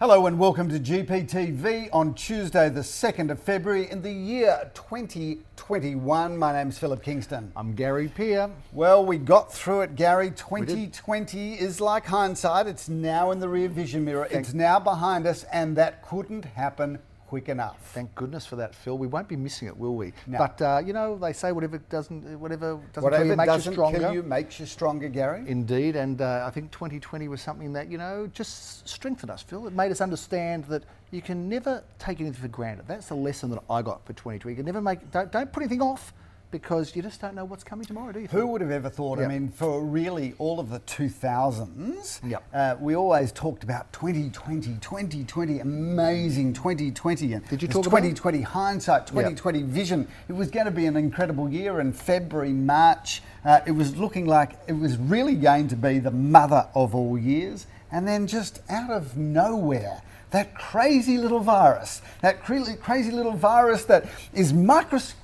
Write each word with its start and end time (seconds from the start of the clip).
Hello 0.00 0.24
and 0.24 0.38
welcome 0.38 0.70
to 0.70 0.80
GPTV 0.80 1.90
on 1.92 2.14
Tuesday, 2.14 2.70
the 2.70 2.80
2nd 2.80 3.30
of 3.30 3.38
February 3.38 3.90
in 3.90 4.00
the 4.00 4.10
year 4.10 4.70
2021. 4.72 6.38
My 6.38 6.54
name's 6.54 6.78
Philip 6.78 7.02
Kingston. 7.02 7.52
I'm 7.54 7.74
Gary 7.74 8.08
Peer. 8.08 8.48
Well, 8.72 9.04
we 9.04 9.18
got 9.18 9.52
through 9.52 9.82
it, 9.82 9.96
Gary. 9.96 10.30
2020 10.30 11.52
is 11.52 11.82
like 11.82 12.06
hindsight. 12.06 12.66
It's 12.66 12.88
now 12.88 13.30
in 13.30 13.40
the 13.40 13.48
rear 13.50 13.68
vision 13.68 14.06
mirror. 14.06 14.26
Thank- 14.26 14.46
it's 14.46 14.54
now 14.54 14.80
behind 14.80 15.26
us, 15.26 15.44
and 15.52 15.76
that 15.76 16.00
couldn't 16.00 16.46
happen 16.46 17.00
quick 17.30 17.48
enough. 17.48 17.78
Thank 17.94 18.12
goodness 18.16 18.44
for 18.44 18.56
that, 18.56 18.74
Phil. 18.74 18.98
We 18.98 19.06
won't 19.06 19.28
be 19.28 19.36
missing 19.36 19.68
it, 19.68 19.76
will 19.76 19.94
we? 19.94 20.12
No. 20.26 20.38
But 20.38 20.60
uh, 20.60 20.82
you 20.84 20.92
know, 20.92 21.16
they 21.16 21.32
say 21.32 21.52
whatever 21.52 21.78
doesn't, 21.78 22.40
whatever 22.40 22.80
doesn't 22.92 23.04
Whatever 23.04 23.22
kill 23.22 23.30
you 23.30 23.36
makes 23.36 23.46
doesn't 23.46 23.70
you 23.70 23.74
stronger. 23.76 23.98
kill 24.00 24.12
you 24.14 24.22
makes 24.24 24.58
you 24.58 24.66
stronger, 24.66 25.08
Gary. 25.08 25.44
Indeed, 25.46 25.94
and 25.94 26.20
uh, 26.20 26.42
I 26.44 26.50
think 26.50 26.72
2020 26.72 27.28
was 27.28 27.40
something 27.40 27.72
that 27.74 27.88
you 27.88 27.98
know 27.98 28.28
just 28.34 28.88
strengthened 28.88 29.30
us, 29.30 29.42
Phil. 29.42 29.68
It 29.68 29.72
made 29.72 29.92
us 29.92 30.00
understand 30.00 30.64
that 30.64 30.82
you 31.12 31.22
can 31.22 31.48
never 31.48 31.84
take 32.00 32.20
anything 32.20 32.42
for 32.42 32.48
granted. 32.48 32.88
That's 32.88 33.06
the 33.06 33.14
lesson 33.14 33.48
that 33.50 33.62
I 33.70 33.80
got 33.80 34.04
for 34.04 34.12
2020. 34.12 34.50
You 34.50 34.56
can 34.56 34.66
never 34.66 34.80
make 34.82 35.08
don't, 35.12 35.30
don't 35.30 35.52
put 35.52 35.62
anything 35.62 35.82
off 35.82 36.12
because 36.50 36.96
you 36.96 37.02
just 37.02 37.20
don't 37.20 37.34
know 37.34 37.44
what's 37.44 37.62
coming 37.64 37.84
tomorrow, 37.86 38.12
do 38.12 38.20
you? 38.20 38.26
Who 38.28 38.46
would 38.48 38.60
have 38.60 38.70
ever 38.70 38.88
thought? 38.90 39.18
I 39.20 39.26
mean, 39.26 39.48
for 39.48 39.82
really 39.82 40.34
all 40.38 40.58
of 40.58 40.70
the 40.70 40.80
2000s, 40.80 42.20
Yep. 42.28 42.42
uh, 42.52 42.76
we 42.80 42.96
always 42.96 43.32
talked 43.32 43.62
about 43.62 43.92
2020, 43.92 44.76
2020, 44.80 45.60
amazing 45.60 46.52
2020. 46.52 47.34
And 47.34 47.48
Did 47.48 47.62
you 47.62 47.68
talk 47.68 47.86
about 47.86 47.98
2020 47.98 48.40
hindsight, 48.42 49.06
2020 49.06 49.62
vision? 49.62 50.08
It 50.28 50.32
was 50.32 50.50
going 50.50 50.66
to 50.66 50.72
be 50.72 50.86
an 50.86 50.96
incredible 50.96 51.48
year. 51.48 51.80
In 51.80 51.92
February, 51.92 52.52
March, 52.52 53.22
uh, 53.44 53.60
it 53.66 53.72
was 53.72 53.96
looking 53.96 54.26
like 54.26 54.52
it 54.66 54.72
was 54.72 54.96
really 54.96 55.36
going 55.36 55.68
to 55.68 55.76
be 55.76 55.98
the 55.98 56.10
mother 56.10 56.66
of 56.74 56.94
all 56.94 57.16
years. 57.18 57.66
And 57.92 58.06
then 58.06 58.26
just 58.26 58.60
out 58.68 58.90
of 58.90 59.16
nowhere, 59.16 60.02
that 60.30 60.54
crazy 60.54 61.18
little 61.18 61.40
virus, 61.40 62.02
that 62.22 62.42
cra- 62.42 62.76
crazy 62.76 63.10
little 63.10 63.32
virus 63.32 63.84
that 63.84 64.06
is 64.32 64.52
micros- 64.52 65.14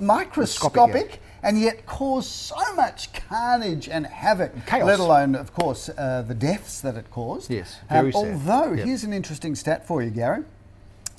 microscopic 0.00 1.20
and 1.42 1.60
yet 1.60 1.84
cause 1.84 2.26
so 2.26 2.56
much 2.74 3.12
carnage 3.12 3.88
and 3.88 4.06
havoc, 4.06 4.52
Chaos. 4.66 4.86
let 4.86 4.98
alone, 5.00 5.34
of 5.34 5.52
course, 5.52 5.90
uh, 5.90 6.22
the 6.26 6.34
deaths 6.34 6.80
that 6.80 6.96
it 6.96 7.10
caused. 7.10 7.50
Yes, 7.50 7.76
Um, 7.90 7.98
very 8.00 8.12
sad. 8.12 8.18
although, 8.18 8.72
Yep. 8.72 8.86
here's 8.86 9.04
an 9.04 9.12
interesting 9.12 9.54
stat 9.54 9.86
for 9.86 10.02
you, 10.02 10.10
Gary. 10.10 10.44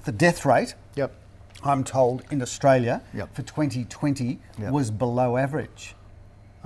The 0.06 0.12
death 0.12 0.44
rate, 0.46 0.74
Yep. 0.96 1.12
I'm 1.64 1.84
told, 1.84 2.24
in 2.32 2.42
Australia 2.42 3.02
Yep. 3.14 3.36
for 3.36 3.42
2020 3.44 4.40
Yep. 4.58 4.72
was 4.72 4.90
below 4.90 5.38
average. 5.38 5.96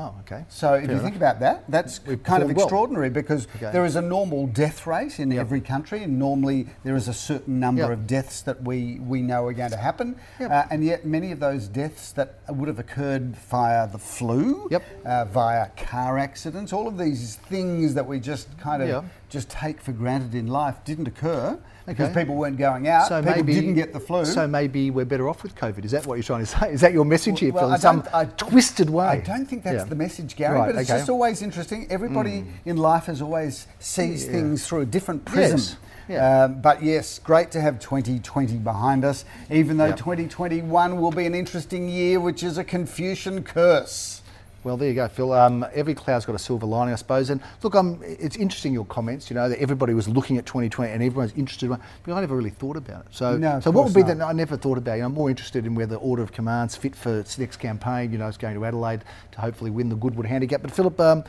Oh, 0.01 0.15
okay. 0.21 0.45
So 0.47 0.75
if 0.75 0.83
Fair 0.83 0.85
you 0.85 0.91
enough. 0.91 1.03
think 1.03 1.15
about 1.17 1.39
that, 1.41 1.65
that's 1.69 1.99
We've 2.05 2.23
kind 2.23 2.41
of 2.41 2.47
performed 2.47 2.55
well. 2.55 2.65
extraordinary 2.65 3.09
because 3.09 3.47
Okay. 3.57 3.69
there 3.73 3.83
is 3.83 3.97
a 3.97 4.01
normal 4.01 4.47
death 4.47 4.87
rate 4.87 5.19
in 5.19 5.33
every 5.33 5.59
country, 5.59 6.03
and 6.03 6.17
normally 6.17 6.67
there 6.85 6.95
is 6.95 7.09
a 7.09 7.13
certain 7.13 7.59
number 7.59 7.81
Yep. 7.81 7.91
of 7.91 8.07
deaths 8.07 8.41
that 8.43 8.63
we, 8.63 8.99
we 9.05 9.21
know 9.21 9.45
are 9.47 9.51
going 9.53 9.71
to 9.71 9.77
happen, 9.77 10.15
Yep. 10.39 10.51
uh, 10.51 10.63
and 10.71 10.85
yet 10.85 11.05
many 11.05 11.33
of 11.33 11.41
those 11.41 11.67
deaths 11.67 12.13
that 12.13 12.35
would 12.47 12.69
have 12.69 12.79
occurred 12.79 13.35
via 13.35 13.87
the 13.87 13.97
flu, 13.99 14.69
Yep. 14.71 14.83
uh, 15.05 15.25
via 15.25 15.67
car 15.75 16.17
accidents, 16.17 16.71
all 16.71 16.87
of 16.87 16.97
these 16.97 17.35
things 17.35 17.93
that 17.95 18.07
we 18.07 18.21
just 18.21 18.57
kind 18.57 18.81
of 18.81 19.03
just 19.27 19.49
take 19.49 19.81
for 19.81 19.91
granted 19.91 20.33
in 20.33 20.47
life 20.47 20.75
didn't 20.85 21.09
occur 21.09 21.59
because 21.89 22.13
people 22.13 22.35
weren't 22.35 22.57
going 22.57 22.87
out, 22.87 23.07
So 23.07 23.19
people 23.21 23.35
maybe 23.37 23.53
didn't 23.53 23.73
get 23.75 23.93
the 23.93 23.99
flu. 23.99 24.25
So 24.25 24.47
maybe 24.47 24.91
we're 24.91 25.05
better 25.05 25.27
off 25.27 25.43
with 25.43 25.55
COVID. 25.55 25.83
Is 25.85 25.91
that 25.91 26.05
what 26.05 26.15
you're 26.15 26.23
trying 26.23 26.41
to 26.41 26.45
say? 26.45 26.71
Is 26.73 26.81
that 26.81 26.93
your 26.93 27.05
message 27.05 27.39
here, 27.39 27.51
Well, 27.51 27.65
Phil? 27.65 27.73
In 27.73 27.79
some 27.79 28.03
I- 28.13 28.25
twisted 28.25 28.89
way. 28.89 29.05
I 29.05 29.17
don't 29.17 29.45
think 29.45 29.63
that's 29.63 29.77
Yeah. 29.77 29.83
the 29.83 29.95
message, 29.95 30.35
Gary, 30.35 30.57
Right, 30.57 30.73
but 30.73 30.81
it's 30.81 30.89
okay. 30.89 30.99
just 30.99 31.09
always 31.09 31.41
interesting. 31.41 31.87
Everybody 31.89 32.45
in 32.65 32.77
life 32.77 33.05
has 33.05 33.21
always 33.21 33.67
sees 33.79 34.25
Yeah. 34.25 34.31
things 34.31 34.65
through 34.67 34.81
a 34.81 34.85
different 34.85 35.25
prism. 35.25 35.57
Yes, 35.59 35.75
yeah. 36.07 36.43
Um, 36.45 36.61
but 36.61 36.83
yes, 36.83 37.19
great 37.19 37.51
to 37.51 37.61
have 37.61 37.79
2020 37.79 38.57
behind 38.57 39.03
us, 39.05 39.25
even 39.49 39.77
though 39.77 39.85
Yep. 39.87 39.97
2021 39.97 40.99
will 41.01 41.11
be 41.11 41.25
an 41.25 41.35
interesting 41.35 41.89
year, 41.89 42.19
which 42.19 42.43
is 42.43 42.57
a 42.57 42.63
Confucian 42.63 43.43
curse. 43.43 44.21
Well, 44.63 44.75
there 44.75 44.89
you 44.89 44.95
go, 44.95 45.07
Phil. 45.07 45.31
Um, 45.31 45.65
every 45.73 45.93
cloud's 45.93 46.25
got 46.25 46.35
a 46.35 46.39
silver 46.39 46.65
lining, 46.65 46.93
I 46.93 46.97
suppose. 46.97 47.29
And 47.29 47.41
look, 47.63 47.75
um, 47.75 48.01
it's 48.03 48.35
interesting 48.35 48.73
your 48.73 48.85
comments. 48.85 49.29
You 49.29 49.35
know 49.35 49.47
that 49.47 49.59
everybody 49.59 49.93
was 49.93 50.09
looking 50.09 50.37
at 50.37 50.45
2020 50.45 50.91
and 50.91 51.01
everyone's 51.01 51.31
interested. 51.33 51.71
In 51.71 51.79
but 52.03 52.13
I 52.13 52.19
never 52.19 52.35
really 52.35 52.49
thought 52.49 52.75
about 52.75 53.05
it. 53.05 53.07
So, 53.11 53.37
No, 53.37 53.59
so 53.61 53.71
what 53.71 53.85
would 53.85 53.93
be 53.93 54.01
that? 54.01 54.21
I 54.21 54.33
never 54.33 54.57
thought 54.57 54.77
about. 54.77 54.95
You 54.95 55.01
know, 55.01 55.05
I'm 55.07 55.13
more 55.13 55.29
interested 55.29 55.65
in 55.65 55.75
where 55.75 55.85
the 55.85 55.95
order 55.97 56.21
of 56.21 56.33
commands 56.33 56.75
fit 56.75 56.95
for 56.95 57.19
its 57.19 57.37
next 57.37 57.57
campaign. 57.57 58.11
You 58.11 58.17
know, 58.17 58.27
it's 58.27 58.37
going 58.37 58.55
to 58.55 58.65
Adelaide 58.65 59.03
to 59.31 59.41
hopefully 59.41 59.71
win 59.71 59.87
the 59.87 59.95
Goodwood 59.95 60.25
Handicap. 60.25 60.61
But 60.61 60.71
Philip, 60.71 60.99
um, 60.99 61.23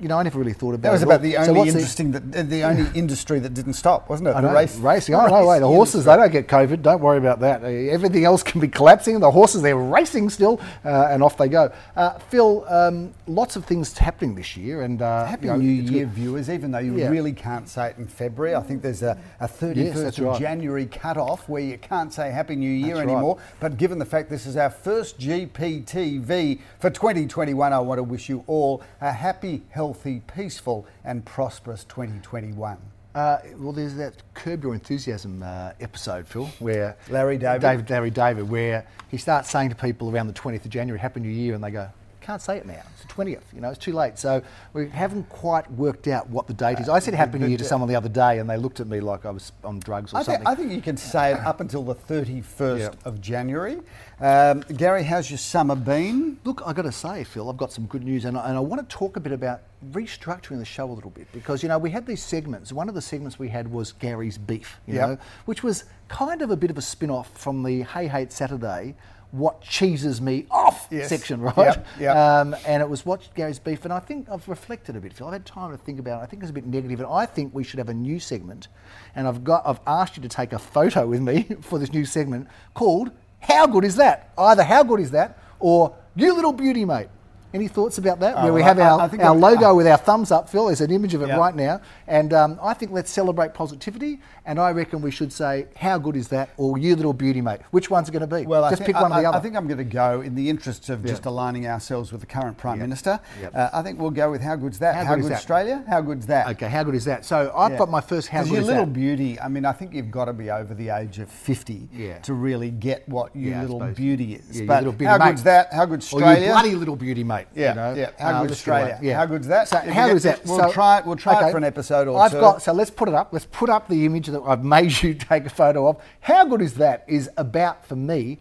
you 0.00 0.08
know, 0.08 0.18
I 0.18 0.22
never 0.22 0.38
really 0.38 0.52
thought 0.52 0.74
about 0.74 0.82
That 0.82 0.92
was 0.92 1.02
it. 1.02 1.04
about 1.06 1.22
the 1.22 1.32
so 1.32 1.38
only 1.38 1.52
what's 1.52 1.70
interesting, 1.74 2.12
that, 2.12 2.48
the 2.50 2.62
only 2.64 2.86
industry 2.98 3.38
that 3.40 3.54
didn't 3.54 3.74
stop, 3.74 4.08
wasn't 4.08 4.28
it? 4.28 4.34
I 4.36 4.40
the 4.40 4.48
know, 4.48 4.54
race, 4.54 4.76
racing. 4.76 5.14
Oh 5.14 5.26
no, 5.26 5.46
wait, 5.46 5.60
the 5.60 5.66
horses 5.66 6.06
industry. 6.06 6.12
they 6.12 6.22
don't 6.22 6.32
get 6.32 6.48
COVID. 6.48 6.82
Don't 6.82 7.00
worry 7.00 7.18
about 7.18 7.40
that. 7.40 7.64
Everything 7.64 8.24
else 8.24 8.42
can 8.42 8.60
be 8.60 8.68
collapsing. 8.68 9.18
The 9.20 9.30
horses 9.30 9.62
they're 9.62 9.76
racing 9.76 10.30
still, 10.30 10.60
uh, 10.84 11.08
and 11.10 11.22
off 11.22 11.36
they 11.36 11.48
go. 11.48 11.72
Uh, 11.96 12.18
Phil, 12.18 12.64
um, 12.68 13.14
lots 13.26 13.56
of 13.56 13.64
things 13.64 13.96
happening 13.96 14.34
this 14.34 14.56
year, 14.56 14.82
and 14.82 15.00
uh, 15.00 15.24
Happy 15.26 15.46
you 15.46 15.52
know, 15.52 15.56
New 15.58 15.68
Year, 15.70 16.04
good. 16.04 16.14
viewers, 16.14 16.50
even 16.50 16.70
though 16.70 16.78
you 16.78 16.96
Yeah. 16.96 17.08
really 17.08 17.32
can't 17.32 17.68
say 17.68 17.88
it 17.90 17.98
in 17.98 18.06
February. 18.06 18.54
I 18.54 18.60
think 18.62 18.82
there's 18.82 19.02
a, 19.02 19.18
a 19.40 19.48
31st 19.48 19.76
Yes, 19.76 20.18
of 20.18 20.24
right. 20.24 20.40
January 20.40 20.86
cut-off 20.86 21.48
where 21.48 21.62
you 21.62 21.78
can't 21.78 22.12
say 22.12 22.30
Happy 22.30 22.56
New 22.56 22.70
Year 22.70 22.96
That's 22.96 23.06
right. 23.06 23.12
anymore. 23.12 23.38
But 23.60 23.76
given 23.78 23.98
the 23.98 24.04
fact 24.04 24.28
this 24.30 24.46
is 24.46 24.56
our 24.56 24.70
first 24.70 25.18
GPTV 25.18 26.60
for 26.78 26.90
2021, 26.90 27.72
I 27.72 27.78
want 27.78 27.98
to 27.98 28.02
wish 28.02 28.28
you 28.28 28.44
all 28.46 28.82
a 29.00 29.12
happy, 29.12 29.62
healthy, 29.70 29.85
peaceful 29.94 30.86
and 31.04 31.24
prosperous 31.24 31.84
2021. 31.84 32.78
Uh, 33.14 33.38
well, 33.56 33.72
there's 33.72 33.94
that 33.94 34.22
Curb 34.34 34.62
Your 34.62 34.74
Enthusiasm 34.74 35.42
uh, 35.42 35.72
episode, 35.80 36.26
Phil, 36.26 36.44
where 36.58 36.98
Larry 37.08 37.38
David. 37.38 37.62
David, 37.62 37.90
Larry 37.90 38.10
David, 38.10 38.48
where 38.50 38.86
he 39.08 39.16
starts 39.16 39.48
saying 39.48 39.70
to 39.70 39.74
people 39.74 40.10
around 40.10 40.26
the 40.26 40.34
20th 40.34 40.66
of 40.66 40.70
January, 40.70 41.00
Happy 41.00 41.20
New 41.20 41.30
Year, 41.30 41.54
and 41.54 41.64
they 41.64 41.70
go, 41.70 41.88
can't 42.26 42.42
say 42.42 42.56
it 42.56 42.66
now. 42.66 42.82
It's 42.92 43.02
the 43.02 43.08
20th. 43.24 43.42
You 43.54 43.60
know, 43.60 43.70
it's 43.70 43.78
too 43.78 43.92
late. 43.92 44.18
So 44.18 44.42
we 44.72 44.88
haven't 44.88 45.28
quite 45.28 45.70
worked 45.70 46.08
out 46.08 46.28
what 46.28 46.48
the 46.48 46.54
date 46.54 46.80
is. 46.80 46.88
I 46.88 46.98
said 46.98 47.14
Happy 47.14 47.38
New 47.38 47.46
Year 47.46 47.58
to 47.58 47.64
someone 47.64 47.88
the 47.88 47.94
other 47.94 48.08
day, 48.08 48.40
and 48.40 48.50
they 48.50 48.56
looked 48.56 48.80
at 48.80 48.88
me 48.88 48.98
like 49.00 49.24
I 49.24 49.30
was 49.30 49.52
on 49.62 49.78
drugs 49.78 50.12
or 50.12 50.16
I 50.16 50.22
think, 50.24 50.38
something. 50.38 50.46
I 50.48 50.54
think 50.56 50.72
you 50.72 50.82
can 50.82 50.96
say 50.96 51.32
it 51.32 51.38
up 51.40 51.60
until 51.60 51.84
the 51.84 51.94
31st 51.94 52.78
Yeah. 52.80 52.88
of 53.04 53.20
January. 53.20 53.78
Um, 54.20 54.60
Gary, 54.76 55.04
how's 55.04 55.30
your 55.30 55.38
summer 55.38 55.76
been? 55.76 56.38
Look, 56.44 56.62
I've 56.66 56.74
got 56.74 56.82
to 56.82 56.92
say, 56.92 57.22
Phil, 57.22 57.48
I've 57.48 57.56
got 57.56 57.72
some 57.72 57.86
good 57.86 58.02
news, 58.02 58.24
and 58.24 58.36
I, 58.36 58.48
and 58.48 58.56
I 58.56 58.60
want 58.60 58.88
to 58.88 58.96
talk 58.96 59.16
a 59.16 59.20
bit 59.20 59.32
about 59.32 59.60
restructuring 59.92 60.58
the 60.58 60.64
show 60.64 60.90
a 60.90 60.92
little 60.92 61.10
bit 61.10 61.28
because 61.32 61.62
you 61.62 61.68
know 61.68 61.78
we 61.78 61.90
had 61.90 62.06
these 62.06 62.22
segments. 62.22 62.72
One 62.72 62.88
of 62.88 62.94
the 62.96 63.02
segments 63.02 63.38
we 63.38 63.48
had 63.48 63.70
was 63.70 63.92
Gary's 63.92 64.36
beef, 64.38 64.80
you 64.86 64.94
Yep. 64.94 65.08
know, 65.08 65.18
which 65.44 65.62
was 65.62 65.84
kind 66.08 66.42
of 66.42 66.50
a 66.50 66.56
bit 66.56 66.70
of 66.70 66.78
a 66.78 66.82
spin-off 66.82 67.30
from 67.38 67.62
the 67.62 67.82
Hey 67.82 68.08
Hate 68.08 68.32
Saturday. 68.32 68.96
What 69.32 69.60
cheeses 69.60 70.20
me 70.20 70.46
off 70.50 70.86
Yes. 70.90 71.08
section, 71.08 71.40
right? 71.40 71.56
Yep, 71.56 71.86
yep. 72.00 72.16
Um, 72.16 72.56
and 72.66 72.80
it 72.82 72.88
was 72.88 73.04
Watch 73.04 73.28
Gary's 73.34 73.58
Beef. 73.58 73.84
And 73.84 73.92
I 73.92 73.98
think 73.98 74.28
I've 74.30 74.48
reflected 74.48 74.94
a 74.96 75.00
bit, 75.00 75.12
Phil. 75.12 75.26
I've 75.26 75.32
had 75.32 75.44
time 75.46 75.72
to 75.72 75.76
think 75.76 75.98
about 75.98 76.20
it. 76.20 76.22
I 76.22 76.26
think 76.26 76.42
it's 76.42 76.50
a 76.50 76.54
bit 76.54 76.64
negative, 76.66 77.00
and 77.00 77.08
I 77.10 77.26
think 77.26 77.54
we 77.54 77.64
should 77.64 77.78
have 77.78 77.88
a 77.88 77.94
new 77.94 78.20
segment. 78.20 78.68
And 79.14 79.26
I've 79.26 79.42
got, 79.44 79.66
I've 79.66 79.80
asked 79.86 80.16
you 80.16 80.22
to 80.22 80.28
take 80.28 80.52
a 80.52 80.58
photo 80.58 81.06
with 81.06 81.20
me 81.20 81.42
for 81.60 81.78
this 81.78 81.92
new 81.92 82.04
segment 82.04 82.46
called 82.74 83.10
"How 83.40 83.66
Good 83.66 83.84
Is 83.84 83.96
That?" 83.96 84.30
Either 84.38 84.62
"How 84.62 84.82
Good 84.84 85.00
Is 85.00 85.10
That?" 85.10 85.38
or 85.58 85.94
"You 86.14 86.32
Little 86.34 86.52
Beauty, 86.52 86.84
Mate." 86.84 87.08
Any 87.54 87.68
thoughts 87.68 87.96
about 87.98 88.20
that? 88.20 88.34
Oh, 88.36 88.44
Where 88.44 88.52
we 88.52 88.62
have 88.62 88.78
I- 88.78 88.82
our, 88.82 89.00
I 89.00 89.16
our 89.24 89.34
logo 89.34 89.74
with 89.74 89.86
our 89.86 89.96
thumbs 89.96 90.30
up, 90.30 90.48
Phil. 90.48 90.66
There's 90.66 90.80
an 90.80 90.90
image 90.90 91.14
of 91.14 91.22
it 91.22 91.28
Yeah. 91.28 91.36
right 91.36 91.54
now. 91.54 91.80
And 92.06 92.32
um, 92.34 92.58
I 92.62 92.74
think 92.74 92.92
let's 92.92 93.10
celebrate 93.10 93.54
positivity. 93.54 94.20
And 94.44 94.58
I 94.60 94.70
reckon 94.72 95.00
we 95.00 95.10
should 95.10 95.32
say, 95.32 95.66
How 95.76 95.98
good 95.98 96.16
is 96.16 96.28
that? 96.28 96.50
or 96.56 96.76
You 96.78 96.96
Little 96.96 97.12
Beauty, 97.12 97.40
Mate. 97.40 97.60
Which 97.70 97.88
one's 97.90 98.08
it 98.08 98.12
going 98.12 98.28
to 98.28 98.36
be? 98.36 98.46
Well, 98.46 98.68
Just 98.70 98.82
think, 98.82 98.86
pick 98.86 99.00
one 99.00 99.12
I, 99.12 99.18
or 99.18 99.22
the 99.22 99.28
other. 99.28 99.38
I 99.38 99.40
think 99.40 99.56
I'm 99.56 99.66
going 99.66 99.78
to 99.78 99.84
go 99.84 100.20
in 100.20 100.34
the 100.34 100.50
interests 100.50 100.88
of 100.88 101.04
just 101.04 101.24
aligning 101.26 101.66
ourselves 101.66 102.12
with 102.12 102.20
the 102.20 102.26
current 102.26 102.58
Prime 102.58 102.76
Yep. 102.78 102.82
Minister. 102.88 103.20
Uh, 103.54 103.70
I 103.72 103.82
think 103.82 103.98
we'll 104.00 104.10
go 104.10 104.30
with 104.30 104.42
how 104.42 104.56
good's 104.56 104.78
that? 104.80 104.94
How 104.94 105.04
How, 105.04 105.14
good 105.14 105.20
is 105.20 105.24
good's 105.26 105.30
that? 105.30 105.36
Australia? 105.38 105.84
How 105.88 106.00
good's 106.00 106.26
that? 106.26 106.48
Okay, 106.48 106.68
how 106.68 106.82
good 106.82 106.94
is 106.94 107.04
that? 107.06 107.24
So 107.24 107.52
I've 107.56 107.72
Yeah. 107.72 107.78
got 107.78 107.90
my 107.90 108.00
first 108.00 108.28
how 108.28 108.42
good 108.42 108.52
your 108.52 108.60
is 108.62 108.66
little 108.66 108.86
that. 108.86 108.92
beauty. 108.92 109.40
I 109.40 109.48
mean, 109.48 109.64
I 109.64 109.72
think 109.72 109.94
you've 109.94 110.10
got 110.10 110.26
to 110.26 110.32
be 110.32 110.50
over 110.50 110.74
the 110.74 110.90
age 110.90 111.18
of 111.18 111.28
50 111.30 111.88
Yeah. 111.92 112.18
to 112.18 112.34
really 112.34 112.70
get 112.70 113.08
what 113.08 113.34
your 113.34 113.52
Yeah, 113.52 113.62
little 113.62 113.80
beauty 113.80 114.34
is. 114.34 114.60
Yeah, 114.60 114.66
but 114.66 114.78
little 114.84 114.92
beauty 114.92 115.10
how 115.10 115.18
good's 115.18 115.42
that? 115.44 115.72
How 115.72 115.84
good's 115.86 116.04
Australia? 116.12 116.40
you 116.46 116.52
bloody 116.52 116.74
little 116.74 116.96
beauty, 116.96 117.24
mate. 117.24 117.35
Yeah, 117.54 117.68
you 117.70 117.74
know? 117.76 117.94
yeah. 117.94 118.10
How 118.18 118.28
Uh, 118.28 118.40
good's 118.42 118.50
let's 118.50 118.64
get 118.64 118.70
away. 118.72 118.82
Australia? 118.92 119.16
How 119.16 119.26
good's 119.26 119.46
that? 119.48 119.68
So 119.68 119.78
If 119.78 119.84
how 119.84 119.92
get- 119.92 120.06
good 120.08 120.16
is 120.16 120.22
that? 120.24 120.44
we'll 120.46 120.58
So- 120.58 120.72
try 120.72 120.98
it- 120.98 121.06
we'll 121.06 121.16
try 121.16 121.48
it 121.48 121.50
for 121.50 121.56
an 121.58 121.64
episode 121.64 122.08
or 122.08 122.20
I've 122.20 122.32
two. 122.32 122.40
got 122.40 122.62
so 122.62 122.72
let's 122.72 122.90
put 122.90 123.08
it 123.08 123.14
up. 123.14 123.28
Let's 123.32 123.46
put 123.46 123.68
up 123.70 123.88
the 123.88 124.04
image 124.06 124.26
that 124.28 124.42
I've 124.46 124.64
made 124.64 125.02
you 125.02 125.14
take 125.32 125.46
a 125.46 125.50
photo 125.50 125.88
of. 125.88 125.96
How 126.20 126.44
good 126.44 126.62
is 126.62 126.74
that? 126.74 127.04
Is 127.06 127.28
about 127.36 127.84
for 127.86 127.96
me 127.96 128.38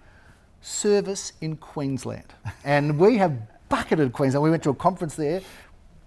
service 0.62 1.34
in 1.42 1.56
Queensland, 1.58 2.34
and 2.64 2.98
we 3.00 3.18
have 3.18 3.34
bucketed 3.70 4.14
Queensland. 4.14 4.44
We 4.44 4.50
went 4.50 4.64
to 4.64 4.70
a 4.70 4.76
conference 4.76 5.16
there. 5.16 5.42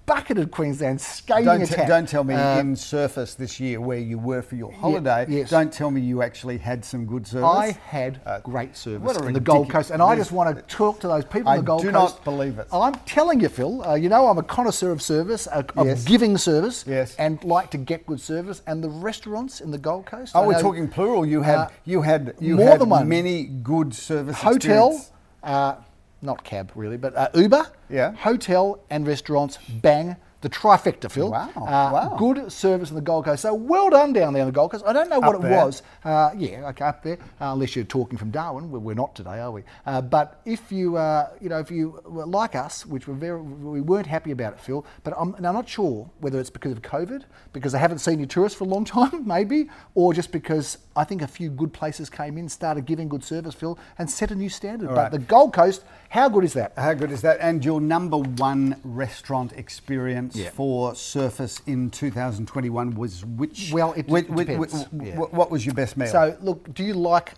Bucketed 0.08 0.50
Queensland, 0.50 1.00
scathing 1.00 1.44
Don't, 1.44 1.62
attack. 1.62 1.86
don't 1.86 2.08
tell 2.08 2.24
me 2.24 2.34
Uh, 2.34 2.58
in 2.58 2.74
surface 2.74 3.34
this 3.34 3.60
year 3.60 3.80
where 3.80 3.98
you 3.98 4.18
were 4.18 4.42
for 4.42 4.56
your 4.56 4.72
holiday. 4.72 5.26
yes. 5.28 5.50
Don't 5.50 5.70
tell 5.72 5.90
me 5.90 6.00
you 6.00 6.22
actually 6.22 6.56
had 6.58 6.84
some 6.84 7.04
good 7.04 7.26
service. 7.26 7.44
I 7.48 7.76
had 7.86 8.20
great 8.42 8.76
service 8.76 9.02
what 9.06 9.22
in 9.24 9.34
the 9.34 9.40
Gold 9.40 9.68
Coast, 9.70 9.90
and 9.90 10.02
I 10.02 10.16
just 10.16 10.32
want 10.32 10.56
to 10.56 10.62
talk 10.62 10.98
to 11.00 11.08
those 11.08 11.24
people 11.26 11.50
I 11.50 11.56
in 11.56 11.60
the 11.60 11.66
Gold 11.66 11.82
coast 11.82 11.92
do 11.92 11.98
Coast. 11.98 12.14
not 12.16 12.24
believe 12.24 12.58
it. 12.58 12.66
I'm 12.72 12.94
telling 13.06 13.40
you, 13.40 13.48
Phil. 13.50 13.86
Uh, 13.86 13.94
you 13.94 14.08
know 14.08 14.26
I'm 14.28 14.38
a 14.38 14.42
connoisseur 14.42 14.90
of 14.90 15.02
service, 15.02 15.46
uh, 15.46 15.62
of 15.76 15.86
Yes. 15.86 16.04
giving 16.04 16.38
service, 16.38 16.84
Yes. 16.86 17.14
and 17.18 17.42
like 17.44 17.70
to 17.72 17.78
get 17.78 18.06
good 18.06 18.20
service. 18.20 18.62
And 18.66 18.82
the 18.82 18.88
restaurants 18.90 19.60
in 19.60 19.70
the 19.70 19.78
Gold 19.78 20.06
Coast. 20.06 20.32
Oh, 20.34 20.42
I 20.42 20.46
we're 20.46 20.52
know- 20.54 20.62
talking 20.62 20.88
plural. 20.88 21.26
You 21.26 21.42
had 21.42 21.58
Uh, 21.58 21.68
you 21.84 22.02
had 22.02 22.34
you 22.40 22.56
more 22.56 22.68
had 22.70 22.80
than 22.80 22.88
one. 22.88 23.08
many 23.08 23.44
good 23.44 23.92
service 23.94 24.36
hotel, 24.40 25.00
uh, 25.42 25.74
not 26.22 26.42
cab 26.44 26.72
really, 26.74 26.96
but 26.96 27.14
uh, 27.16 27.28
Uber, 27.34 27.66
Yeah. 27.88 28.12
hotel 28.12 28.80
and 28.90 29.06
restaurants, 29.06 29.58
bang, 29.68 30.16
the 30.40 30.48
trifecta, 30.48 31.10
Phil. 31.10 31.30
Wow, 31.32 31.50
Uh, 31.56 31.60
wow. 31.60 32.16
Good 32.18 32.52
service 32.52 32.90
on 32.90 32.94
the 32.94 33.00
Gold 33.00 33.24
Coast. 33.24 33.42
So 33.42 33.52
well 33.54 33.90
done 33.90 34.12
down 34.12 34.32
there 34.34 34.42
on 34.42 34.48
the 34.48 34.52
Gold 34.52 34.70
Coast. 34.70 34.84
I 34.86 34.92
don't 34.92 35.10
know 35.10 35.18
what 35.18 35.34
Up 35.34 35.40
it 35.44 35.48
there. 35.48 35.64
was. 35.66 35.82
Uh, 36.04 36.30
yeah, 36.36 36.68
okay, 36.68 36.84
up 36.84 37.02
there. 37.02 37.18
Uh, 37.40 37.52
unless 37.54 37.74
you're 37.74 37.84
talking 37.84 38.16
from 38.18 38.30
Darwin, 38.30 38.70
we're, 38.70 38.78
we're 38.78 38.94
not 38.94 39.16
today, 39.16 39.40
are 39.40 39.50
we? 39.50 39.64
Uh, 39.84 40.00
but 40.00 40.40
if 40.44 40.70
you, 40.70 40.96
uh, 40.96 41.30
you 41.40 41.48
know, 41.48 41.58
if 41.58 41.70
you 41.72 42.00
were 42.04 42.24
like 42.26 42.54
us, 42.54 42.86
which 42.86 43.08
we're 43.08 43.14
very, 43.14 43.40
we 43.42 43.80
weren't 43.80 44.06
happy 44.06 44.30
about 44.30 44.52
it, 44.52 44.60
Phil. 44.60 44.86
But 45.02 45.14
I'm, 45.18 45.34
I'm 45.34 45.42
not 45.42 45.68
sure 45.68 46.08
whether 46.20 46.38
it's 46.38 46.50
because 46.50 46.70
of 46.72 46.82
COVID, 46.82 47.24
because 47.52 47.74
I 47.74 47.78
haven't 47.78 47.98
seen 47.98 48.14
any 48.14 48.26
tourists 48.26 48.56
for 48.56 48.64
a 48.64 48.68
long 48.68 48.84
time, 48.98 49.26
maybe, 49.26 49.68
or 49.96 50.14
just 50.14 50.30
because 50.30 50.78
I 50.94 51.02
think 51.02 51.20
a 51.22 51.26
few 51.26 51.50
good 51.50 51.72
places 51.72 52.08
came 52.10 52.38
in, 52.38 52.48
started 52.48 52.86
giving 52.86 53.08
good 53.08 53.24
service, 53.24 53.54
Phil, 53.54 53.76
and 53.98 54.08
set 54.08 54.30
a 54.30 54.34
new 54.36 54.48
standard. 54.48 54.88
but 54.88 54.96
right. 54.96 55.10
the 55.12 55.18
Gold 55.18 55.52
Coast, 55.52 55.82
how 56.10 56.28
good 56.28 56.44
is 56.44 56.52
that? 56.54 56.72
How 56.76 56.94
good 56.94 57.10
is 57.10 57.22
that? 57.22 57.38
And 57.40 57.64
your 57.64 57.80
number 57.80 58.16
one 58.18 58.76
restaurant 58.84 59.52
experience 59.52 60.27
Yeah. 60.36 60.50
for 60.50 60.94
Surface 60.94 61.60
in 61.66 61.90
2021 61.90 62.94
was 62.94 63.24
which? 63.24 63.70
Well, 63.72 63.92
it 63.94 64.08
which, 64.08 64.26
depends, 64.28 64.58
which- 64.58 65.06
yeah. 65.06 65.16
What 65.16 65.50
was 65.50 65.64
your 65.64 65.74
best 65.74 65.96
meal? 65.96 66.08
So, 66.08 66.36
look, 66.40 66.72
do 66.74 66.84
you 66.84 66.94
like 66.94 67.34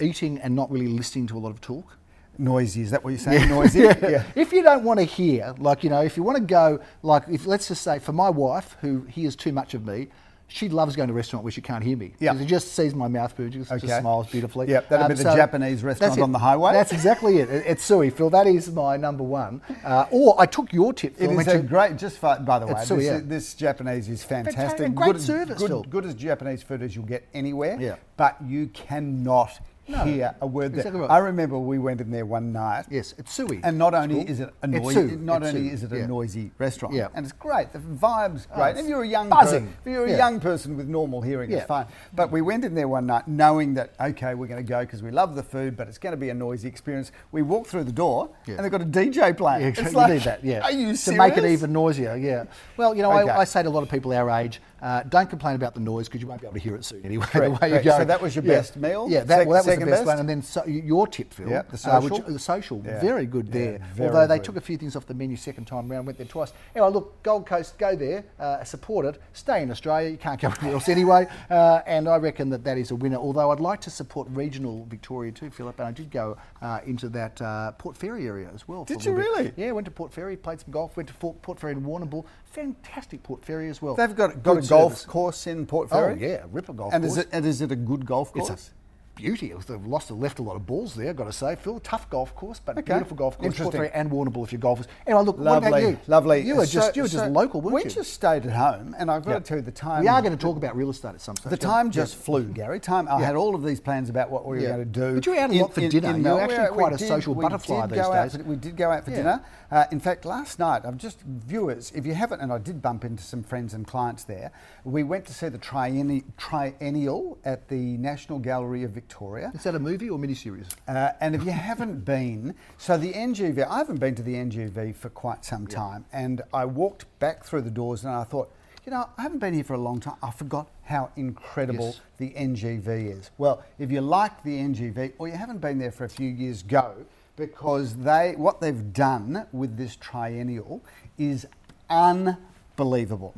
eating 0.00 0.38
and 0.38 0.54
not 0.54 0.70
really 0.70 0.88
listening 0.88 1.26
to 1.28 1.36
a 1.36 1.40
lot 1.40 1.50
of 1.50 1.60
talk? 1.60 1.96
noisy. 2.38 2.82
Is 2.82 2.90
that 2.90 3.02
what 3.02 3.10
you're 3.10 3.18
saying? 3.18 3.48
Noisy. 3.48 3.80
yeah. 3.80 4.24
If 4.34 4.52
you 4.52 4.62
don't 4.62 4.84
want 4.84 5.00
to 5.00 5.04
hear, 5.04 5.54
like, 5.58 5.84
you 5.84 5.90
know, 5.90 6.02
if 6.02 6.16
you 6.16 6.22
want 6.22 6.36
to 6.36 6.44
go, 6.44 6.80
like, 7.02 7.24
if 7.28 7.46
let's 7.46 7.68
just 7.68 7.82
say 7.82 7.98
for 7.98 8.12
my 8.12 8.30
wife, 8.30 8.76
who 8.80 9.02
hears 9.02 9.36
too 9.36 9.52
much 9.52 9.74
of 9.74 9.86
me, 9.86 10.08
she 10.48 10.68
loves 10.68 10.94
going 10.94 11.08
to 11.08 11.12
a 11.12 11.16
restaurant 11.16 11.44
where 11.44 11.50
she 11.50 11.60
can't 11.60 11.82
hear 11.82 11.96
me. 11.96 12.14
Yeah. 12.20 12.38
She 12.38 12.46
just 12.46 12.72
sees 12.74 12.94
my 12.94 13.08
mouth 13.08 13.36
moving, 13.38 13.52
just, 13.60 13.70
just 13.70 13.84
Okay. 13.84 14.00
smiles 14.00 14.28
beautifully. 14.28 14.66
Um, 14.66 14.70
Yep, 14.70 14.88
that'd 14.88 15.16
be 15.16 15.22
the 15.22 15.34
Japanese 15.34 15.82
restaurant 15.82 16.20
on 16.20 16.32
the 16.32 16.38
highway. 16.38 16.72
That's 16.72 16.92
exactly 16.92 17.38
it. 17.38 17.50
It- 17.50 17.64
It's 17.66 17.84
Sui, 17.84 18.10
Phil. 18.10 18.30
That 18.30 18.46
is 18.46 18.70
my 18.70 18.96
number 18.96 19.24
one. 19.24 19.60
Uh, 19.84 20.06
or 20.10 20.34
I 20.40 20.46
took 20.46 20.72
your 20.72 20.92
tip, 20.92 21.16
Phil. 21.16 21.30
It 21.38 21.48
I 21.48 21.52
a 21.52 21.56
to- 21.56 21.62
great, 21.66 21.96
just 21.96 22.18
fi- 22.18 22.38
by 22.38 22.58
the 22.60 22.66
way, 22.66 22.84
so, 22.84 22.96
this, 22.96 23.04
yeah. 23.04 23.20
this 23.24 23.54
Japanese 23.54 24.08
is 24.08 24.22
fantastic. 24.22 24.56
Fantastic, 24.60 24.94
great 24.94 25.12
good, 25.12 25.20
service, 25.20 25.58
good, 25.58 25.68
Phil. 25.68 25.82
good 25.90 26.04
as 26.06 26.14
Japanese 26.14 26.62
food 26.62 26.82
as 26.82 26.94
you'll 26.94 27.04
get 27.06 27.26
anywhere. 27.34 27.76
Yeah. 27.80 27.96
But 28.16 28.36
you 28.46 28.68
cannot 28.68 29.58
No, 29.88 29.98
hear 30.04 30.34
a 30.40 30.46
word 30.46 30.72
there. 30.72 30.80
exactly 30.80 31.00
right. 31.00 31.10
I 31.10 31.18
remember 31.18 31.58
we 31.58 31.78
went 31.78 32.00
in 32.00 32.10
there 32.10 32.26
one 32.26 32.52
night. 32.52 32.86
Yes, 32.90 33.14
it's 33.18 33.32
Sui. 33.32 33.60
And 33.62 33.78
not 33.78 33.94
only 33.94 34.20
It's 34.22 34.30
is 34.32 34.40
it 34.40 34.54
a 34.62 34.66
noisy, 34.66 35.16
not 35.16 35.42
It's 35.42 35.54
only 35.54 35.68
Sui. 35.68 35.74
is 35.74 35.82
it 35.84 35.92
a 35.92 35.98
Yeah. 35.98 36.06
noisy 36.06 36.50
restaurant, 36.58 36.94
Yeah. 36.94 37.08
and 37.14 37.24
it's 37.24 37.32
great. 37.32 37.72
The 37.72 37.78
vibe's 37.78 38.48
Oh, 38.52 38.56
great. 38.56 38.70
it's 38.72 38.80
if 38.80 38.88
you're 38.88 39.02
a 39.02 39.06
young 39.06 39.28
buzzing. 39.28 39.66
per- 39.66 39.72
if 39.84 39.92
you're 39.92 40.06
a 40.06 40.10
Yeah. 40.10 40.16
young 40.16 40.40
person 40.40 40.76
with 40.76 40.88
normal 40.88 41.22
hearing, 41.22 41.50
Yeah. 41.50 41.58
it's 41.58 41.66
fine. 41.66 41.86
But 42.14 42.32
we 42.32 42.40
went 42.40 42.64
in 42.64 42.74
there 42.74 42.88
one 42.88 43.06
night 43.06 43.28
knowing 43.28 43.74
that 43.74 43.90
okay, 44.00 44.34
we're 44.34 44.48
going 44.48 44.64
to 44.64 44.68
go 44.68 44.80
because 44.80 45.02
we 45.02 45.10
love 45.10 45.36
the 45.36 45.42
food, 45.42 45.76
but 45.76 45.86
it's 45.88 45.98
going 45.98 46.12
to 46.12 46.16
be 46.16 46.30
a 46.30 46.34
noisy 46.34 46.66
experience. 46.68 47.12
We 47.32 47.42
walked 47.42 47.68
through 47.68 47.84
the 47.84 47.92
door 47.92 48.30
and 48.46 48.58
they've 48.58 48.70
got 48.72 48.82
a 48.82 48.84
DJ 48.84 49.32
playing. 49.32 49.62
Yeah, 49.62 49.68
it's 49.68 49.82
you 49.82 49.90
like, 49.90 50.12
need 50.12 50.22
that, 50.22 50.44
yeah. 50.44 50.60
Are 50.64 50.72
you 50.72 50.96
to 50.96 51.12
make 51.12 51.36
it 51.36 51.44
even 51.44 51.72
noisier, 51.72 52.16
yeah. 52.16 52.44
Well, 52.76 52.94
you 52.94 53.02
know, 53.02 53.12
Okay. 53.16 53.30
I, 53.30 53.40
I 53.40 53.44
say 53.44 53.62
to 53.62 53.68
a 53.68 53.70
lot 53.70 53.82
of 53.82 53.88
people 53.88 54.12
our 54.12 54.30
age, 54.30 54.60
uh, 54.82 55.02
don't 55.04 55.28
complain 55.30 55.54
about 55.56 55.74
the 55.74 55.80
noise 55.80 56.06
because 56.08 56.20
you 56.20 56.26
won't 56.26 56.40
be 56.40 56.46
able 56.46 56.54
to 56.54 56.60
hear 56.60 56.74
it 56.76 56.84
soon 56.84 57.04
anyway. 57.04 57.26
The 57.32 57.50
way 57.60 57.74
you 57.74 57.80
go. 57.82 57.98
So 57.98 58.04
that 58.04 58.20
was 58.20 58.34
your 58.34 58.44
Yeah. 58.44 58.54
best 58.56 58.76
meal? 58.76 59.06
Yeah, 59.08 59.20
that, 59.24 59.38
Sec- 59.38 59.46
well, 59.48 59.62
that 59.62 59.68
was 59.70 59.78
the 59.78 59.84
best, 59.86 59.90
best? 59.98 60.06
one. 60.06 60.18
And 60.18 60.28
then 60.28 60.42
so, 60.42 60.64
your 60.66 61.06
tip, 61.06 61.32
Phil, 61.32 61.48
Yeah, 61.48 61.62
the 61.62 61.74
uh, 61.74 61.76
social? 61.76 62.18
which, 62.18 62.26
the 62.26 62.38
social, 62.38 62.82
Yeah. 62.84 63.00
very 63.00 63.26
good 63.26 63.50
there. 63.52 63.78
very 63.94 64.08
Although 64.08 64.26
they 64.26 64.36
good. 64.38 64.44
took 64.44 64.56
a 64.56 64.60
few 64.60 64.76
things 64.76 64.96
off 64.96 65.06
the 65.06 65.14
menu 65.14 65.36
second 65.36 65.66
time 65.66 65.88
round, 65.90 66.06
went 66.06 66.18
there 66.18 66.26
twice. 66.26 66.52
Anyway, 66.74 66.90
look, 66.92 67.22
Gold 67.22 67.46
Coast, 67.46 67.78
go 67.78 67.96
there, 67.96 68.24
uh, 68.38 68.62
support 68.64 69.06
it, 69.06 69.20
stay 69.32 69.62
in 69.62 69.70
Australia. 69.70 70.10
You 70.10 70.18
can't 70.18 70.40
go 70.40 70.48
anywhere 70.60 70.74
else 70.74 70.88
anyway. 70.88 71.26
Uh, 71.50 71.80
and 71.86 72.08
I 72.08 72.16
reckon 72.16 72.50
that 72.50 72.64
that 72.64 72.78
is 72.78 72.90
a 72.90 72.96
winner. 72.96 73.16
Although 73.16 73.50
I'd 73.52 73.60
like 73.60 73.80
to 73.82 73.90
support 73.90 74.28
regional 74.30 74.84
Victoria 74.88 75.32
too, 75.32 75.50
Philip. 75.50 75.78
And 75.78 75.88
I 75.88 75.92
did 75.92 76.10
go 76.10 76.36
uh, 76.62 76.80
into 76.86 77.08
that 77.10 77.40
uh, 77.40 77.72
Port 77.72 77.96
Fairy 77.96 78.26
area 78.26 78.50
as 78.54 78.66
well. 78.68 78.84
Did 78.84 79.04
you 79.04 79.12
little 79.14 79.34
bit. 79.34 79.38
really? 79.38 79.52
Yeah, 79.56 79.72
went 79.72 79.84
to 79.86 79.90
Port 79.90 80.12
Fairy, 80.12 80.36
played 80.36 80.60
some 80.60 80.70
golf, 80.70 80.96
went 80.96 81.08
to 81.08 81.14
Fort, 81.14 81.40
Port 81.42 81.58
Fairy 81.58 81.72
in 81.72 81.82
Warrnambool. 81.82 82.24
Fantastic 82.50 83.22
Port 83.22 83.44
Fairy 83.44 83.68
as 83.68 83.82
well. 83.82 83.94
They've 83.94 84.14
got, 84.14 84.42
got 84.42 84.58
a 84.58 84.66
golf 84.66 84.92
service. 84.92 85.04
course 85.04 85.46
in 85.46 85.66
Port 85.66 85.90
Fairy. 85.90 86.14
Oh, 86.14 86.26
yeah, 86.28 86.44
Ripper 86.50 86.72
golf 86.72 86.94
and 86.94 87.04
course. 87.04 87.12
Is 87.12 87.18
it, 87.18 87.28
and 87.32 87.44
is 87.44 87.60
it 87.60 87.70
a 87.70 87.76
good 87.76 88.06
golf 88.06 88.32
It's 88.34 88.48
course? 88.48 88.70
Beauty. 89.16 89.50
It 89.50 89.56
was- 89.56 89.66
They've 89.66 89.84
lost, 89.84 90.10
left 90.12 90.38
a 90.38 90.42
lot 90.42 90.54
of 90.54 90.64
balls 90.66 90.94
there, 90.94 91.08
I've 91.10 91.16
got 91.16 91.24
to 91.24 91.32
say. 91.32 91.56
Phil, 91.56 91.80
tough 91.80 92.08
golf 92.08 92.34
course, 92.36 92.60
but 92.64 92.78
Okay. 92.78 92.92
beautiful 92.92 93.16
golf 93.16 93.36
course. 93.36 93.46
Interesting. 93.58 93.90
And 93.92 94.10
Warrnambool 94.10 94.44
if 94.44 94.52
you're 94.52 94.60
golfers. 94.60 94.86
Anyway, 95.06 95.24
look, 95.24 95.38
what 95.38 95.44
Lovely, 95.44 95.68
about 95.68 95.82
you? 95.82 95.98
lovely. 96.06 96.40
You 96.42 96.54
were 96.56 96.66
just, 96.66 96.94
you 96.94 97.02
were 97.02 97.08
just 97.08 97.24
so 97.24 97.30
local, 97.30 97.60
weren't 97.60 97.74
we 97.74 97.80
you? 97.80 97.84
We 97.88 97.90
just 97.94 98.12
stayed 98.12 98.46
at 98.46 98.52
home, 98.52 98.94
and 98.98 99.10
I've 99.10 99.24
got 99.24 99.30
Yeah. 99.32 99.38
to 99.38 99.44
tell 99.44 99.56
you 99.56 99.62
the 99.64 99.70
time. 99.72 100.02
we 100.02 100.08
are 100.08 100.20
going 100.22 100.32
to 100.36 100.38
talk 100.38 100.56
about 100.56 100.76
real 100.76 100.90
estate 100.90 101.14
at 101.14 101.20
some 101.20 101.34
stage. 101.36 101.50
The 101.50 101.56
time 101.56 101.90
just 101.90 102.14
flew, 102.16 102.44
Gary. 102.44 102.78
Time. 102.78 103.08
I 103.08 103.18
Yeah. 103.18 103.26
had 103.26 103.36
all 103.36 103.54
of 103.54 103.64
these 103.64 103.80
plans 103.80 104.08
about 104.10 104.30
what 104.30 104.44
we 104.46 104.56
were 104.58 104.62
Yeah. 104.62 104.68
going 104.76 104.78
to 104.80 104.84
do. 104.84 105.14
But 105.16 105.26
you 105.26 105.32
were 105.32 105.38
out 105.38 105.50
a 105.50 105.60
lot 105.60 105.74
for 105.74 105.80
dinner. 105.80 106.08
You 106.08 106.14
were 106.14 106.18
Melbourne. 106.20 106.50
actually 106.50 106.76
quite 106.76 106.92
a 106.92 106.96
did- 106.96 107.08
social 107.08 107.34
butterfly 107.34 107.86
these 107.86 107.98
days. 108.08 108.36
for- 108.36 108.42
we 108.44 108.56
did 108.56 108.76
go 108.76 108.90
out 108.92 109.04
for 109.04 109.10
dinner. 109.10 109.40
Uh, 109.70 109.84
in 109.90 109.98
fact, 109.98 110.24
last 110.24 110.58
night, 110.60 110.82
I've 110.84 110.96
just 110.96 111.20
viewers. 111.22 111.90
If 111.94 112.06
you 112.06 112.14
haven't, 112.14 112.40
and 112.40 112.52
I 112.52 112.58
did 112.58 112.80
bump 112.82 113.04
into 113.04 113.22
some 113.24 113.42
friends 113.42 113.74
and 113.74 113.84
clients 113.86 114.22
there. 114.24 114.52
We 114.84 115.02
went 115.02 115.24
to 115.26 115.34
see 115.34 115.48
the 115.48 115.58
triennial 115.58 117.38
at 117.44 117.68
the 117.68 117.96
National 117.96 118.38
Gallery 118.38 118.84
of 118.84 118.90
Victoria. 118.92 119.05
Is 119.54 119.62
that 119.64 119.74
a 119.74 119.78
movie 119.78 120.10
or 120.10 120.18
miniseries? 120.18 120.66
Uh, 120.88 121.12
and 121.20 121.34
if 121.34 121.44
you 121.44 121.52
haven't 121.52 122.04
been, 122.04 122.54
so 122.78 122.96
the 122.96 123.12
NGV, 123.12 123.66
I 123.68 123.78
haven't 123.78 123.98
been 123.98 124.14
to 124.14 124.22
the 124.22 124.34
NGV 124.34 124.94
for 124.94 125.08
quite 125.10 125.44
some 125.44 125.66
time, 125.66 126.04
and 126.12 126.42
I 126.52 126.64
walked 126.64 127.06
back 127.18 127.44
through 127.44 127.62
the 127.62 127.70
doors 127.70 128.04
and 128.04 128.14
I 128.14 128.24
thought, 128.24 128.50
you 128.84 128.92
know, 128.92 129.08
I 129.18 129.22
haven't 129.22 129.38
been 129.40 129.52
here 129.54 129.64
for 129.64 129.74
a 129.74 129.78
long 129.78 129.98
time. 129.98 130.14
I 130.22 130.30
forgot 130.30 130.68
how 130.84 131.10
incredible 131.16 131.86
Yes. 131.86 132.00
the 132.18 132.30
NGV 132.30 133.18
is. 133.18 133.30
Well, 133.36 133.64
if 133.80 133.90
you 133.90 134.00
like 134.00 134.44
the 134.44 134.58
NGV 134.60 135.14
or 135.18 135.26
you 135.26 135.34
haven't 135.34 135.58
been 135.60 135.78
there 135.78 135.90
for 135.90 136.04
a 136.04 136.08
few 136.08 136.28
years, 136.28 136.62
go 136.62 136.94
because 137.34 137.96
they 137.96 138.34
what 138.36 138.60
they've 138.60 138.92
done 138.92 139.46
with 139.52 139.76
this 139.76 139.96
triennial 139.96 140.82
is 141.18 141.46
unbelievable. 141.90 142.42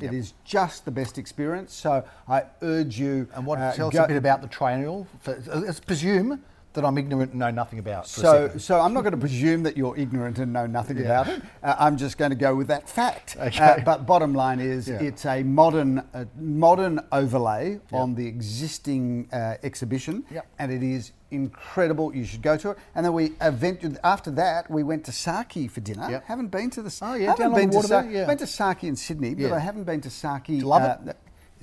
It 0.01 0.13
is 0.13 0.35
just 0.45 0.85
the 0.85 0.91
best 0.91 1.19
experience. 1.19 1.73
So 1.75 2.05
I 2.29 2.45
urge 2.63 2.99
you. 2.99 3.29
And 3.35 3.47
what, 3.47 3.59
uh, 3.59 3.73
tell 3.73 3.89
us 3.89 3.95
a 3.95 4.07
bit 4.07 4.17
about 4.17 4.43
the 4.43 4.49
triennial. 4.49 5.07
For, 5.21 5.41
let's 5.55 5.81
presume 5.81 6.43
that 6.75 6.85
I'm 6.85 6.99
ignorant 6.99 7.33
and 7.33 7.41
know 7.41 7.51
nothing 7.51 7.79
about. 7.79 8.07
So, 8.07 8.51
so 8.59 8.79
I'm 8.81 8.93
not 8.93 9.01
going 9.01 9.13
to 9.13 9.19
presume 9.19 9.63
that 9.65 9.77
you're 9.77 9.97
ignorant 9.97 10.39
and 10.39 10.53
know 10.53 10.67
nothing 10.67 10.99
Yeah. 10.99 11.05
about 11.23 11.29
it. 11.29 11.43
Uh, 11.63 11.75
I'm 11.79 11.97
just 11.97 12.19
going 12.19 12.31
to 12.31 12.37
go 12.37 12.55
with 12.55 12.69
that 12.69 12.89
fact. 12.89 13.37
Okay. 13.41 13.59
Uh, 13.65 13.81
but 13.85 14.07
bottom 14.07 14.35
line 14.35 14.61
is, 14.61 14.87
Yeah. 14.89 15.01
it's 15.03 15.25
a 15.25 15.43
modern, 15.43 16.03
uh, 16.15 16.27
modern 16.39 17.01
overlay 17.11 17.81
on 17.91 18.15
the 18.15 18.27
existing 18.27 19.29
uh, 19.33 19.55
exhibition, 19.63 20.25
Yep. 20.31 20.47
and 20.59 20.71
it 20.71 20.83
is 20.83 21.13
incredible. 21.31 22.15
You 22.15 22.25
should 22.25 22.43
go 22.43 22.57
to 22.57 22.71
it. 22.71 22.79
And 22.95 23.05
then 23.05 23.13
we 23.13 23.33
event- 23.41 23.99
after 24.03 24.31
that 24.33 24.71
we 24.71 24.83
went 24.83 25.05
to 25.07 25.13
Saki 25.13 25.69
for 25.69 25.81
dinner. 25.81 26.11
Yep. 26.11 26.25
Haven't 26.27 26.49
been 26.49 26.71
to 26.71 26.83
the. 26.83 26.91
Saki. 26.91 27.13
Oh, 27.13 27.15
yeah, 27.17 27.27
haven't 27.31 27.45
down 27.45 27.53
on 27.53 27.61
been 27.61 27.71
the 27.71 27.77
water 27.77 27.89
to 27.89 28.03
Sa- 28.03 28.09
yeah. 28.09 28.27
Went 28.27 28.41
to 28.41 28.47
Saki 28.47 28.89
in 28.89 28.97
Sydney, 28.97 29.35
but 29.35 29.43
Yeah. 29.49 29.55
I 29.55 29.59
haven't 29.59 29.85
been 29.85 30.01
to 30.03 30.11
Saki. 30.11 30.61
love 30.61 30.83
uh, 30.83 31.11
it? 31.11 31.17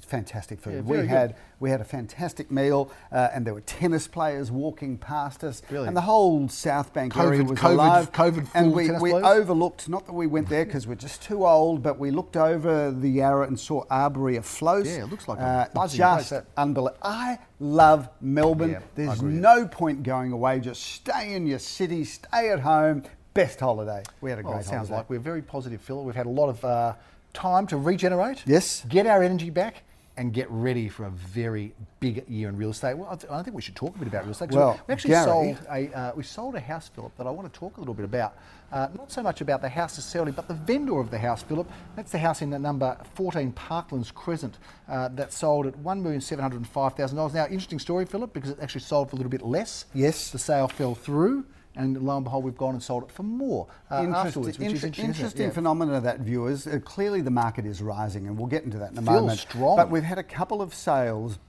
Fantastic 0.06 0.62
food. 0.62 0.76
Yeah, 0.76 0.82
we 0.82 0.98
good. 0.98 1.08
had 1.08 1.36
we 1.60 1.70
had 1.70 1.82
a 1.82 1.86
fantastic 1.86 2.52
meal, 2.52 2.92
uh, 3.12 3.30
and 3.34 3.46
there 3.46 3.54
were 3.54 3.62
tennis 3.62 4.08
players 4.08 4.52
walking 4.52 4.98
past 4.98 5.44
us, 5.44 5.64
and 5.70 5.98
the 5.98 6.02
whole 6.02 6.48
South 6.48 6.94
Bank 6.94 7.18
area 7.18 7.44
was 7.44 7.58
COVID- 7.58 7.74
alive. 7.74 8.12
COVID 8.12 8.48
and 8.54 8.72
we, 8.72 8.92
we 8.92 9.10
players? 9.12 9.26
overlooked. 9.26 9.90
Not 9.90 10.06
that 10.06 10.14
we 10.14 10.28
went 10.28 10.48
there 10.48 10.64
because 10.64 10.86
we're 10.86 10.96
just 10.96 11.24
too 11.24 11.46
old, 11.46 11.82
but 11.82 11.98
we 11.98 12.12
looked 12.12 12.38
over 12.38 12.92
the 12.92 13.10
Yarra 13.10 13.48
and 13.48 13.60
saw 13.60 13.84
Arbory 13.90 14.38
afloat. 14.38 14.86
Yeah, 14.86 15.06
it 15.06 15.10
looks 15.10 15.28
like 15.28 15.40
a 15.40 15.42
uh, 15.42 15.66
place, 15.70 15.94
just 15.94 16.34
unbelievable. 16.56 17.00
I 17.02 17.40
love 17.60 18.10
Melbourne. 18.22 18.72
Yeah, 18.72 18.80
There's 18.94 19.22
no 19.24 19.68
point 19.68 20.04
going 20.04 20.32
away. 20.34 20.60
Just 20.60 20.84
stay 20.84 21.34
in 21.34 21.48
your 21.48 21.60
city. 21.60 22.04
Stay 22.04 22.52
at 22.52 22.60
home. 22.60 23.04
Best 23.34 23.60
holiday. 23.60 24.04
We 24.22 24.30
had 24.30 24.40
a 24.40 24.44
great 24.44 24.60
it 24.60 24.66
sounds 24.66 24.90
holiday. 24.90 24.96
like 24.98 25.10
we're 25.10 25.20
very 25.20 25.42
positive, 25.42 25.82
Phil. 25.82 26.04
We've 26.04 26.16
had 26.16 26.26
a 26.26 26.30
lot 26.30 26.50
of 26.50 26.64
uh, 26.64 26.94
time 27.34 27.68
to 27.68 27.78
regenerate. 27.78 28.44
Yes. 28.46 28.86
Get 28.88 29.08
our 29.08 29.24
energy 29.24 29.50
back 29.50 29.84
and 30.18 30.34
get 30.34 30.50
ready 30.50 30.88
for 30.88 31.06
a 31.06 31.10
very 31.10 31.74
big 32.00 32.24
year 32.30 32.48
in 32.50 32.58
real 32.58 32.70
estate. 32.70 32.98
Well, 32.98 33.10
I 33.12 33.16
th- 33.16 33.32
I 33.32 33.44
think 33.44 33.56
we 33.56 33.62
should 33.62 33.76
talk 33.76 33.96
a 33.96 34.00
bit 34.00 34.08
about 34.08 34.24
real 34.24 34.32
estate. 34.32 34.52
Well, 34.52 34.80
we 34.88 34.94
actually 34.94 35.12
Gary- 35.12 35.26
sold 35.26 35.58
a 35.70 35.98
uh, 35.98 36.12
we 36.16 36.24
sold 36.24 36.56
a 36.56 36.60
house, 36.60 36.88
Philip, 36.88 37.16
that 37.18 37.28
I 37.28 37.30
want 37.32 37.52
to 37.52 37.60
talk 37.60 37.78
a 37.78 37.80
little 37.80 37.94
bit 37.94 38.06
about. 38.06 38.36
Uh, 38.72 38.88
not 38.98 39.12
so 39.12 39.22
much 39.22 39.42
about 39.42 39.62
the 39.62 39.70
house 39.70 39.98
necessarily, 39.98 40.32
but 40.32 40.48
the 40.48 40.54
vendor 40.54 41.00
of 41.00 41.12
the 41.12 41.18
house, 41.20 41.44
Philip. 41.44 41.70
That's 41.96 42.12
the 42.12 42.18
house 42.18 42.42
in 42.42 42.50
the 42.50 42.60
number 42.60 42.98
14 43.14 43.54
Parklands 43.54 44.14
Crescent 44.14 44.58
uh, 44.90 45.08
that 45.10 45.32
sold 45.34 45.68
at 45.68 45.78
one 45.78 46.02
million 46.02 46.22
seven 46.22 46.42
hundred 46.44 46.66
five 46.68 46.94
thousand 46.96 47.18
dollars. 47.18 47.34
Now, 47.34 47.46
interesting 47.46 47.80
story, 47.80 48.06
Philip, 48.06 48.34
because 48.34 48.52
it 48.52 48.58
actually 48.62 48.82
sold 48.82 49.10
for 49.10 49.16
a 49.16 49.18
little 49.18 49.30
bit 49.30 49.42
less. 49.44 49.86
Yes. 49.94 50.32
The 50.32 50.40
sale 50.40 50.68
fell 50.68 50.96
through. 50.96 51.46
And 51.76 52.02
lo 52.02 52.16
and 52.18 52.24
behold, 52.24 52.44
we've 52.44 52.58
gone 52.58 52.74
and 52.74 52.82
sold 52.84 53.04
it 53.04 53.12
for 53.12 53.24
more 53.24 53.68
uh, 53.92 53.96
afterwards, 53.96 54.58
which 54.58 54.68
is 54.72 54.74
inter- 54.84 54.88
interesting. 54.88 54.90
isn't 54.92 55.04
it? 55.06 55.08
interesting 55.18 55.46
Yeah. 55.48 55.52
phenomenon 55.54 56.04
that 56.04 56.20
viewers. 56.20 56.68
Uh, 56.68 56.80
clearly, 56.84 57.22
the 57.22 57.32
market 57.32 57.66
is 57.66 57.82
rising, 57.82 58.28
and 58.28 58.38
we'll 58.38 58.48
get 58.48 58.64
into 58.64 58.78
that 58.80 58.92
in 58.92 58.98
a 58.98 59.02
Feels 59.02 59.22
moment. 59.22 59.40
strong. 59.40 59.76
But 59.76 59.90
we've 59.90 60.04
had 60.04 60.18
a 60.18 60.24
couple 60.24 60.62
of 60.62 60.74
sales 60.74 61.40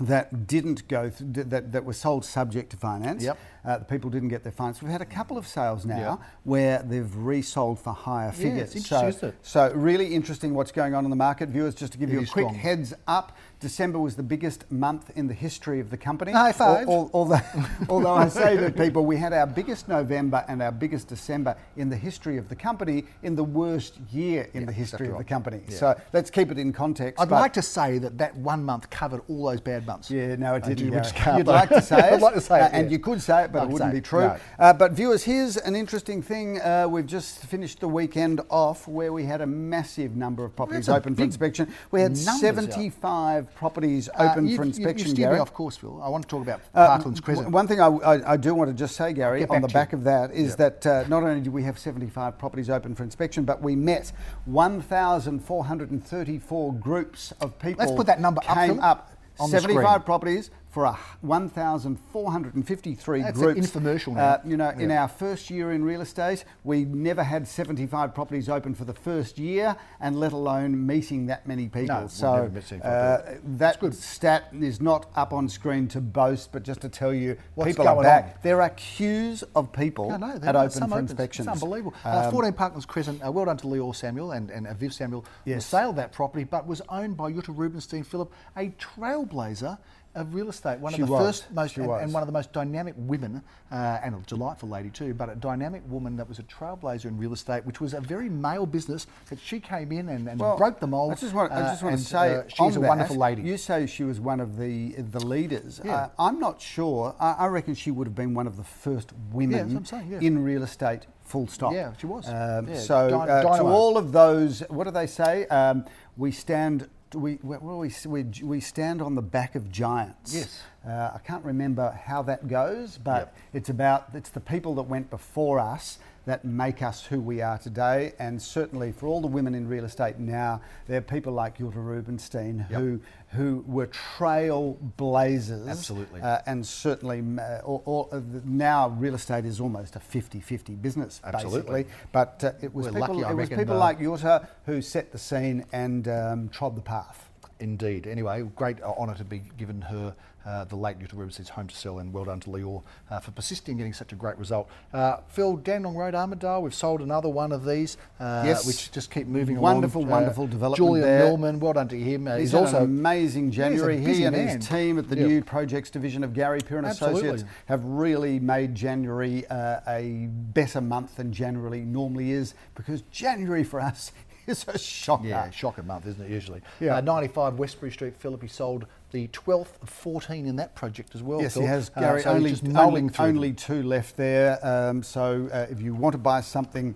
that 0.00 0.46
didn't 0.46 0.86
go 0.88 1.08
th- 1.08 1.46
that, 1.48 1.72
that 1.72 1.84
were 1.84 1.92
sold 1.94 2.24
subject 2.24 2.70
to 2.70 2.76
finance. 2.76 3.24
Yep. 3.24 3.38
Uh, 3.66 3.78
the 3.78 3.84
people 3.84 4.08
didn't 4.08 4.28
get 4.28 4.44
their 4.44 4.52
finance. 4.52 4.80
We've 4.80 4.92
had 4.92 5.02
a 5.02 5.06
couple 5.06 5.36
of 5.36 5.44
sales 5.46 5.84
now 5.84 5.96
Yeah. 5.98 6.16
where 6.44 6.82
they've 6.84 7.12
resold 7.16 7.80
for 7.80 7.92
higher 7.92 8.30
figures. 8.30 8.76
it's 8.76 8.86
so, 8.88 9.32
so 9.42 9.72
really 9.74 10.14
interesting 10.14 10.54
what's 10.54 10.70
going 10.70 10.94
on 10.94 11.02
in 11.04 11.10
the 11.10 11.16
market, 11.16 11.48
viewers. 11.48 11.74
Just 11.74 11.92
to 11.94 11.98
give 11.98 12.08
It 12.10 12.12
you 12.12 12.18
a 12.20 12.26
quick 12.26 12.44
strong. 12.46 12.54
heads 12.54 12.94
up, 13.08 13.36
December 13.58 13.98
was 13.98 14.14
the 14.14 14.22
biggest 14.22 14.70
month 14.70 15.10
in 15.16 15.26
the 15.26 15.34
history 15.34 15.80
of 15.80 15.90
the 15.90 15.96
company. 15.96 16.30
High 16.30 16.52
five. 16.52 16.86
Al- 16.86 16.94
al- 16.94 17.10
although, 17.12 17.40
although 17.88 18.14
I 18.14 18.28
say 18.28 18.56
to 18.56 18.70
people, 18.70 19.04
we 19.04 19.16
had 19.16 19.32
our 19.32 19.46
biggest 19.46 19.88
November 19.88 20.44
and 20.46 20.62
our 20.62 20.70
biggest 20.70 21.08
December 21.08 21.56
in 21.76 21.88
the 21.88 21.96
history 21.96 22.36
of 22.36 22.48
the 22.48 22.54
company 22.54 23.04
in 23.24 23.34
the 23.34 23.42
worst 23.42 23.98
year 24.12 24.48
in 24.54 24.66
the 24.66 24.72
history 24.72 25.06
exactly 25.06 25.08
of 25.08 25.18
the 25.18 25.24
company. 25.24 25.60
Yeah. 25.68 25.76
So 25.76 26.00
let's 26.12 26.30
keep 26.30 26.52
it 26.52 26.58
in 26.58 26.72
context. 26.72 27.20
I'd 27.20 27.30
like 27.30 27.54
to 27.54 27.62
say 27.62 27.98
that 27.98 28.16
that 28.18 28.36
one 28.36 28.62
month 28.62 28.90
covered 28.90 29.22
all 29.28 29.46
those 29.46 29.60
bad 29.60 29.86
months. 29.86 30.08
yeah, 30.10 30.36
no, 30.36 30.54
it 30.54 30.62
didn't. 30.64 30.84
You'd 30.84 31.46
like 31.46 31.68
to 31.70 31.82
say 31.82 31.98
it. 31.98 32.12
I'd 32.12 32.22
like 32.22 32.34
to 32.34 32.40
say 32.40 32.58
it, 32.60 32.62
uh, 32.62 32.68
and 32.72 32.86
yeah. 32.86 32.92
you 32.92 32.98
could 33.00 33.20
say 33.22 33.44
it, 33.44 33.52
but 33.56 33.62
Like 33.62 33.70
it 33.70 33.72
wouldn't 33.72 33.90
say 33.92 33.96
be 33.96 34.00
true. 34.02 34.20
no. 34.20 34.36
Uh, 34.58 34.72
but 34.72 34.92
viewers, 34.92 35.24
here's 35.24 35.56
an 35.56 35.74
interesting 35.74 36.22
thing. 36.22 36.60
Uh, 36.60 36.86
we've 36.88 37.06
just 37.06 37.38
finished 37.46 37.80
the 37.80 37.88
weekend 37.88 38.40
off 38.50 38.86
where 38.86 39.12
we 39.12 39.24
had 39.24 39.40
a 39.40 39.46
massive 39.46 40.14
number 40.16 40.44
of 40.44 40.54
properties 40.54 40.88
open 40.88 41.14
for 41.14 41.22
inspection. 41.22 41.72
We 41.90 42.00
had 42.02 42.12
numbers, 42.12 42.26
yeah. 42.42 42.48
75 42.48 43.54
properties 43.54 44.08
Uh, 44.14 44.28
open 44.30 44.46
you- 44.46 44.56
for 44.56 44.62
inspection, 44.62 45.08
You, 45.08 45.14
steered 45.14 45.26
Gary. 45.28 45.34
me 45.36 45.40
off 45.40 45.52
course, 45.54 45.76
Phil. 45.76 46.00
I 46.02 46.08
want 46.08 46.24
to 46.24 46.28
talk 46.28 46.42
about 46.42 46.60
Uh, 46.74 46.98
Parklands 46.98 47.22
Crescent. 47.22 47.50
One 47.50 47.66
thing 47.66 47.80
I, 47.80 47.86
I, 47.88 48.32
I 48.32 48.36
do 48.36 48.54
want 48.54 48.68
to 48.70 48.74
just 48.74 48.96
say, 48.96 49.12
Gary, 49.12 49.44
on 49.46 49.62
the 49.62 49.68
back 49.68 49.92
you. 49.92 49.98
of 49.98 50.04
that 50.04 50.32
is 50.32 50.56
Yep. 50.58 50.80
that 50.82 50.86
uh, 50.86 51.04
not 51.08 51.22
only 51.22 51.40
do 51.40 51.50
we 51.50 51.62
have 51.62 51.78
75 51.78 52.38
properties 52.38 52.68
open 52.70 52.94
for 52.94 53.02
inspection, 53.04 53.44
but 53.44 53.62
we 53.62 53.74
met 53.76 54.12
1,434 54.44 56.72
groups 56.74 57.32
of 57.40 57.58
people. 57.58 57.84
Let's 57.84 57.96
put 57.96 58.06
that 58.06 58.20
number 58.20 58.40
up, 58.48 58.54
came 58.56 58.80
up. 58.80 59.12
on 59.38 59.50
75 59.50 59.84
screen. 59.84 60.02
properties 60.04 60.50
for 60.76 60.84
a 60.84 60.92
1,453 61.22 63.22
That's 63.22 63.38
groups. 63.38 63.58
infomercial 63.58 64.12
now. 64.14 64.20
Uh, 64.20 64.40
you 64.44 64.58
know, 64.58 64.68
in 64.68 64.90
our 64.90 65.08
first 65.08 65.48
year 65.48 65.72
in 65.72 65.82
real 65.82 66.02
estate, 66.02 66.44
we 66.64 66.84
never 66.84 67.22
had 67.22 67.48
75 67.48 68.14
properties 68.14 68.50
open 68.50 68.74
for 68.74 68.84
the 68.84 68.92
first 68.92 69.38
year, 69.38 69.74
and 70.00 70.20
let 70.20 70.34
alone 70.34 70.86
meeting 70.86 71.24
that 71.28 71.46
many 71.46 71.68
people. 71.68 72.02
No, 72.02 72.06
so 72.08 72.34
never 72.34 72.50
met 72.50 72.64
75 72.64 72.92
uh, 72.92 73.22
that 73.56 73.94
stat 73.94 74.48
is 74.60 74.82
not 74.82 75.06
up 75.16 75.32
on 75.32 75.48
screen 75.48 75.88
to 75.88 76.02
boast, 76.02 76.52
but 76.52 76.62
just 76.62 76.82
to 76.82 76.90
tell 76.90 77.14
you 77.14 77.38
What's 77.54 77.70
people 77.70 77.88
are 77.88 77.94
going 77.94 78.04
back. 78.04 78.24
on? 78.24 78.30
there 78.42 78.60
are 78.60 78.68
queues 78.68 79.42
of 79.54 79.72
people 79.72 80.10
No, 80.10 80.18
no, 80.18 80.38
at 80.42 80.54
open 80.56 80.78
for 80.78 80.84
opens. 80.84 81.10
inspections. 81.10 81.48
It's 81.48 81.62
unbelievable. 81.62 81.94
Um, 82.04 82.18
uh, 82.18 82.30
14 82.30 82.52
Parklands 82.52 82.86
Crescent, 82.86 83.22
uh, 83.24 83.32
well 83.32 83.46
done 83.46 83.56
to 83.56 83.66
Leo 83.66 83.92
Samuel 83.92 84.32
and, 84.32 84.50
and 84.50 84.66
uh, 84.66 84.74
Viv 84.74 84.92
Samuel 84.92 85.24
Yes. 85.46 85.64
sale 85.64 85.88
of 85.88 85.96
that 85.96 86.12
property, 86.12 86.44
but 86.44 86.66
was 86.66 86.82
owned 86.90 87.16
by 87.16 87.32
Jutta 87.32 87.56
Rubenstein 87.56 88.04
Phillip, 88.04 88.30
a 88.58 88.68
trailblazer 88.72 89.78
of 90.16 90.34
real 90.34 90.48
estate. 90.48 90.80
One 90.80 90.92
She 90.92 91.02
of 91.02 91.08
the 91.08 91.12
was. 91.12 91.26
first, 91.26 91.52
most, 91.52 91.76
and, 91.76 91.90
and 91.90 92.12
one 92.12 92.22
of 92.22 92.26
the 92.26 92.32
most 92.32 92.52
dynamic 92.52 92.94
women, 92.96 93.42
uh, 93.70 93.98
and 94.02 94.14
a 94.14 94.18
delightful 94.26 94.68
lady 94.68 94.90
too, 94.90 95.14
but 95.14 95.28
a 95.28 95.34
dynamic 95.36 95.82
woman 95.88 96.16
that 96.16 96.28
was 96.28 96.38
a 96.38 96.42
trailblazer 96.42 97.04
in 97.04 97.18
real 97.18 97.32
estate, 97.32 97.64
which 97.64 97.80
was 97.80 97.94
a 97.94 98.00
very 98.00 98.28
male 98.28 98.66
business 98.66 99.06
that 99.28 99.38
she 99.38 99.60
came 99.60 99.92
in 99.92 100.08
and, 100.08 100.28
and 100.28 100.40
well, 100.40 100.56
broke 100.56 100.80
the 100.80 100.86
mold. 100.86 101.12
I 101.12 101.14
just 101.16 101.34
want, 101.34 101.52
I 101.52 101.56
uh, 101.56 101.70
just 101.70 101.82
want 101.82 101.94
and, 101.94 102.02
to 102.02 102.08
say, 102.08 102.34
uh, 102.34 102.42
she's 102.48 102.76
a 102.76 102.80
wonderful 102.80 103.16
that, 103.16 103.20
lady. 103.20 103.42
You 103.42 103.56
say 103.56 103.86
she 103.86 104.04
was 104.04 104.18
one 104.20 104.40
of 104.40 104.56
the 104.58 104.92
the 104.92 105.24
leaders. 105.24 105.80
Yeah. 105.84 105.96
Uh, 105.96 106.08
I'm 106.18 106.40
not 106.40 106.60
sure. 106.60 107.14
I, 107.20 107.32
I 107.32 107.46
reckon 107.46 107.74
she 107.74 107.90
would 107.90 108.06
have 108.06 108.14
been 108.14 108.34
one 108.34 108.46
of 108.46 108.56
the 108.56 108.64
first 108.64 109.12
women 109.32 109.74
that's 109.74 109.90
saying, 109.90 110.08
yeah. 110.10 110.20
in 110.20 110.42
real 110.42 110.62
estate. 110.62 111.06
Full 111.24 111.48
stop. 111.48 111.72
Yeah, 111.72 111.92
she 111.98 112.06
was. 112.06 112.28
Um, 112.28 112.68
Yeah, 112.68 112.78
so 112.78 113.20
uh, 113.20 113.56
to 113.56 113.64
all 113.64 113.98
of 113.98 114.12
those, 114.12 114.60
what 114.68 114.84
do 114.84 114.92
they 114.92 115.08
say? 115.08 115.44
Um, 115.48 115.84
we 116.16 116.30
stand. 116.30 116.88
We, 117.14 117.38
we, 117.42 117.56
we, 117.58 117.90
we, 118.06 118.24
we 118.42 118.60
stand 118.60 119.00
on 119.00 119.14
the 119.14 119.22
back 119.22 119.54
of 119.54 119.70
giants. 119.70 120.34
Yes. 120.34 120.62
Uh, 120.86 121.12
I 121.14 121.18
can't 121.24 121.44
remember 121.44 121.98
how 122.04 122.22
that 122.22 122.48
goes, 122.48 122.98
but 122.98 123.18
Yep. 123.18 123.36
it's 123.54 123.68
about 123.70 124.08
it's 124.14 124.30
the 124.30 124.40
people 124.40 124.74
that 124.76 124.82
went 124.82 125.10
before 125.10 125.58
us 125.60 125.98
that 126.26 126.44
make 126.44 126.82
us 126.82 127.04
who 127.06 127.20
we 127.20 127.40
are 127.40 127.56
today. 127.56 128.12
And 128.18 128.40
certainly 128.40 128.92
for 128.92 129.06
all 129.06 129.20
the 129.20 129.26
women 129.28 129.54
in 129.54 129.66
real 129.68 129.84
estate 129.84 130.18
now, 130.18 130.60
there 130.86 130.98
are 130.98 131.02
people 131.02 131.32
like 131.32 131.58
Jutta 131.58 131.76
Rubenstein 131.76 132.66
Yep. 132.70 132.80
who 132.80 133.00
who 133.30 133.64
were 133.66 133.88
trailblazers. 133.88 135.68
Absolutely. 135.68 136.20
Uh, 136.20 136.38
and 136.46 136.64
certainly 136.66 137.22
uh, 137.40 137.58
all, 137.64 137.82
all, 137.84 138.08
uh, 138.12 138.20
now 138.44 138.88
real 138.88 139.14
estate 139.14 139.44
is 139.44 139.60
almost 139.60 139.96
a 139.96 139.98
50-50 139.98 140.80
business, 140.80 141.20
Absolutely. 141.24 141.82
basically. 141.84 141.86
But 142.12 142.44
uh, 142.44 142.52
it 142.62 142.72
was 142.72 142.86
We're 142.86 143.00
people, 143.00 143.16
lucky, 143.18 143.30
it 143.32 143.36
was 143.36 143.48
people 143.48 143.76
like 143.76 143.98
Jutta 143.98 144.46
who 144.64 144.80
set 144.80 145.12
the 145.12 145.18
scene 145.18 145.64
and 145.72 146.06
um, 146.08 146.48
trod 146.50 146.76
the 146.76 146.82
path. 146.82 147.30
Indeed. 147.58 148.06
Anyway, 148.06 148.42
great 148.54 148.80
uh, 148.82 148.92
honour 148.98 149.14
to 149.16 149.24
be 149.24 149.42
given 149.56 149.80
her 149.82 150.14
uh, 150.46 150.64
the 150.64 150.76
late 150.76 150.98
Jutta 150.98 151.14
Rubenstein's 151.14 151.48
home 151.48 151.66
to 151.66 151.76
sell, 151.76 151.98
and 151.98 152.12
well 152.12 152.24
done 152.24 152.40
to 152.40 152.50
Leor 152.50 152.82
uh, 153.10 153.18
for 153.20 153.32
persisting 153.32 153.72
in 153.72 153.78
getting 153.78 153.92
such 153.92 154.12
a 154.12 154.14
great 154.16 154.38
result. 154.38 154.68
Uh, 154.92 155.16
Phil, 155.28 155.56
Dandenong 155.56 155.96
Road, 155.96 156.14
Armadale, 156.14 156.62
we've 156.62 156.74
sold 156.74 157.00
another 157.00 157.28
one 157.28 157.50
of 157.52 157.64
these, 157.64 157.96
uh, 158.20 158.42
Yes. 158.46 158.66
which 158.66 158.92
just 158.92 159.10
keep 159.10 159.26
moving 159.26 159.58
Wonderful, 159.60 160.02
along. 160.02 160.12
Uh, 160.12 160.16
wonderful 160.16 160.46
development 160.46 160.76
Julian 160.76 161.06
there. 161.06 161.24
Millman, 161.24 161.60
well 161.60 161.72
done 161.72 161.88
to 161.88 161.98
him. 161.98 162.28
Uh, 162.28 162.36
He's, 162.36 162.50
he's, 162.50 162.54
also 162.54 162.78
an 162.78 162.84
amazing 162.84 163.50
January. 163.50 163.98
he 163.98 164.24
and 164.24 164.36
man. 164.36 164.48
his 164.56 164.68
team 164.68 164.98
at 164.98 165.08
the 165.08 165.16
Yep. 165.16 165.28
new 165.28 165.42
projects 165.42 165.90
division 165.90 166.22
of 166.22 166.32
Gary 166.32 166.60
Peer 166.60 166.78
and 166.78 166.86
Absolutely. 166.86 167.20
Associates 167.28 167.50
have 167.66 167.84
really 167.84 168.38
made 168.38 168.74
January 168.74 169.46
uh, 169.48 169.80
a 169.88 170.28
better 170.30 170.80
month 170.80 171.16
than 171.16 171.32
January 171.32 171.80
normally 171.80 172.30
is 172.30 172.54
because 172.74 173.02
January 173.10 173.64
for 173.64 173.80
us 173.80 174.12
is 174.46 174.64
a 174.68 174.78
shocker. 174.78 175.26
Yeah, 175.26 175.50
shocker 175.50 175.82
month, 175.82 176.06
isn't 176.06 176.22
it, 176.24 176.30
usually? 176.30 176.60
Yeah. 176.80 176.96
Uh, 176.96 177.00
95 177.00 177.58
Westbury 177.58 177.90
Street, 177.90 178.14
Philip, 178.16 178.42
he 178.42 178.48
sold 178.48 178.86
the 179.16 179.28
12th 179.28 179.80
of 179.82 179.88
14 179.88 180.44
in 180.46 180.56
that 180.56 180.74
project 180.74 181.14
as 181.14 181.22
well. 181.22 181.40
Yes, 181.40 181.54
Phil. 181.54 181.62
he 181.62 181.68
has, 181.68 181.90
Uh, 181.96 182.00
Gary. 182.00 182.22
so 182.22 182.30
only 182.32 182.50
just 182.50 182.64
only, 182.64 182.74
mulling 182.74 183.08
through 183.08 183.26
them. 183.28 183.36
only 183.36 183.52
two 183.54 183.82
left 183.82 184.16
there. 184.18 184.58
Um, 184.64 185.02
so 185.02 185.48
uh, 185.50 185.66
if 185.70 185.80
you 185.80 185.94
want 185.94 186.12
to 186.12 186.18
buy 186.18 186.42
something 186.42 186.94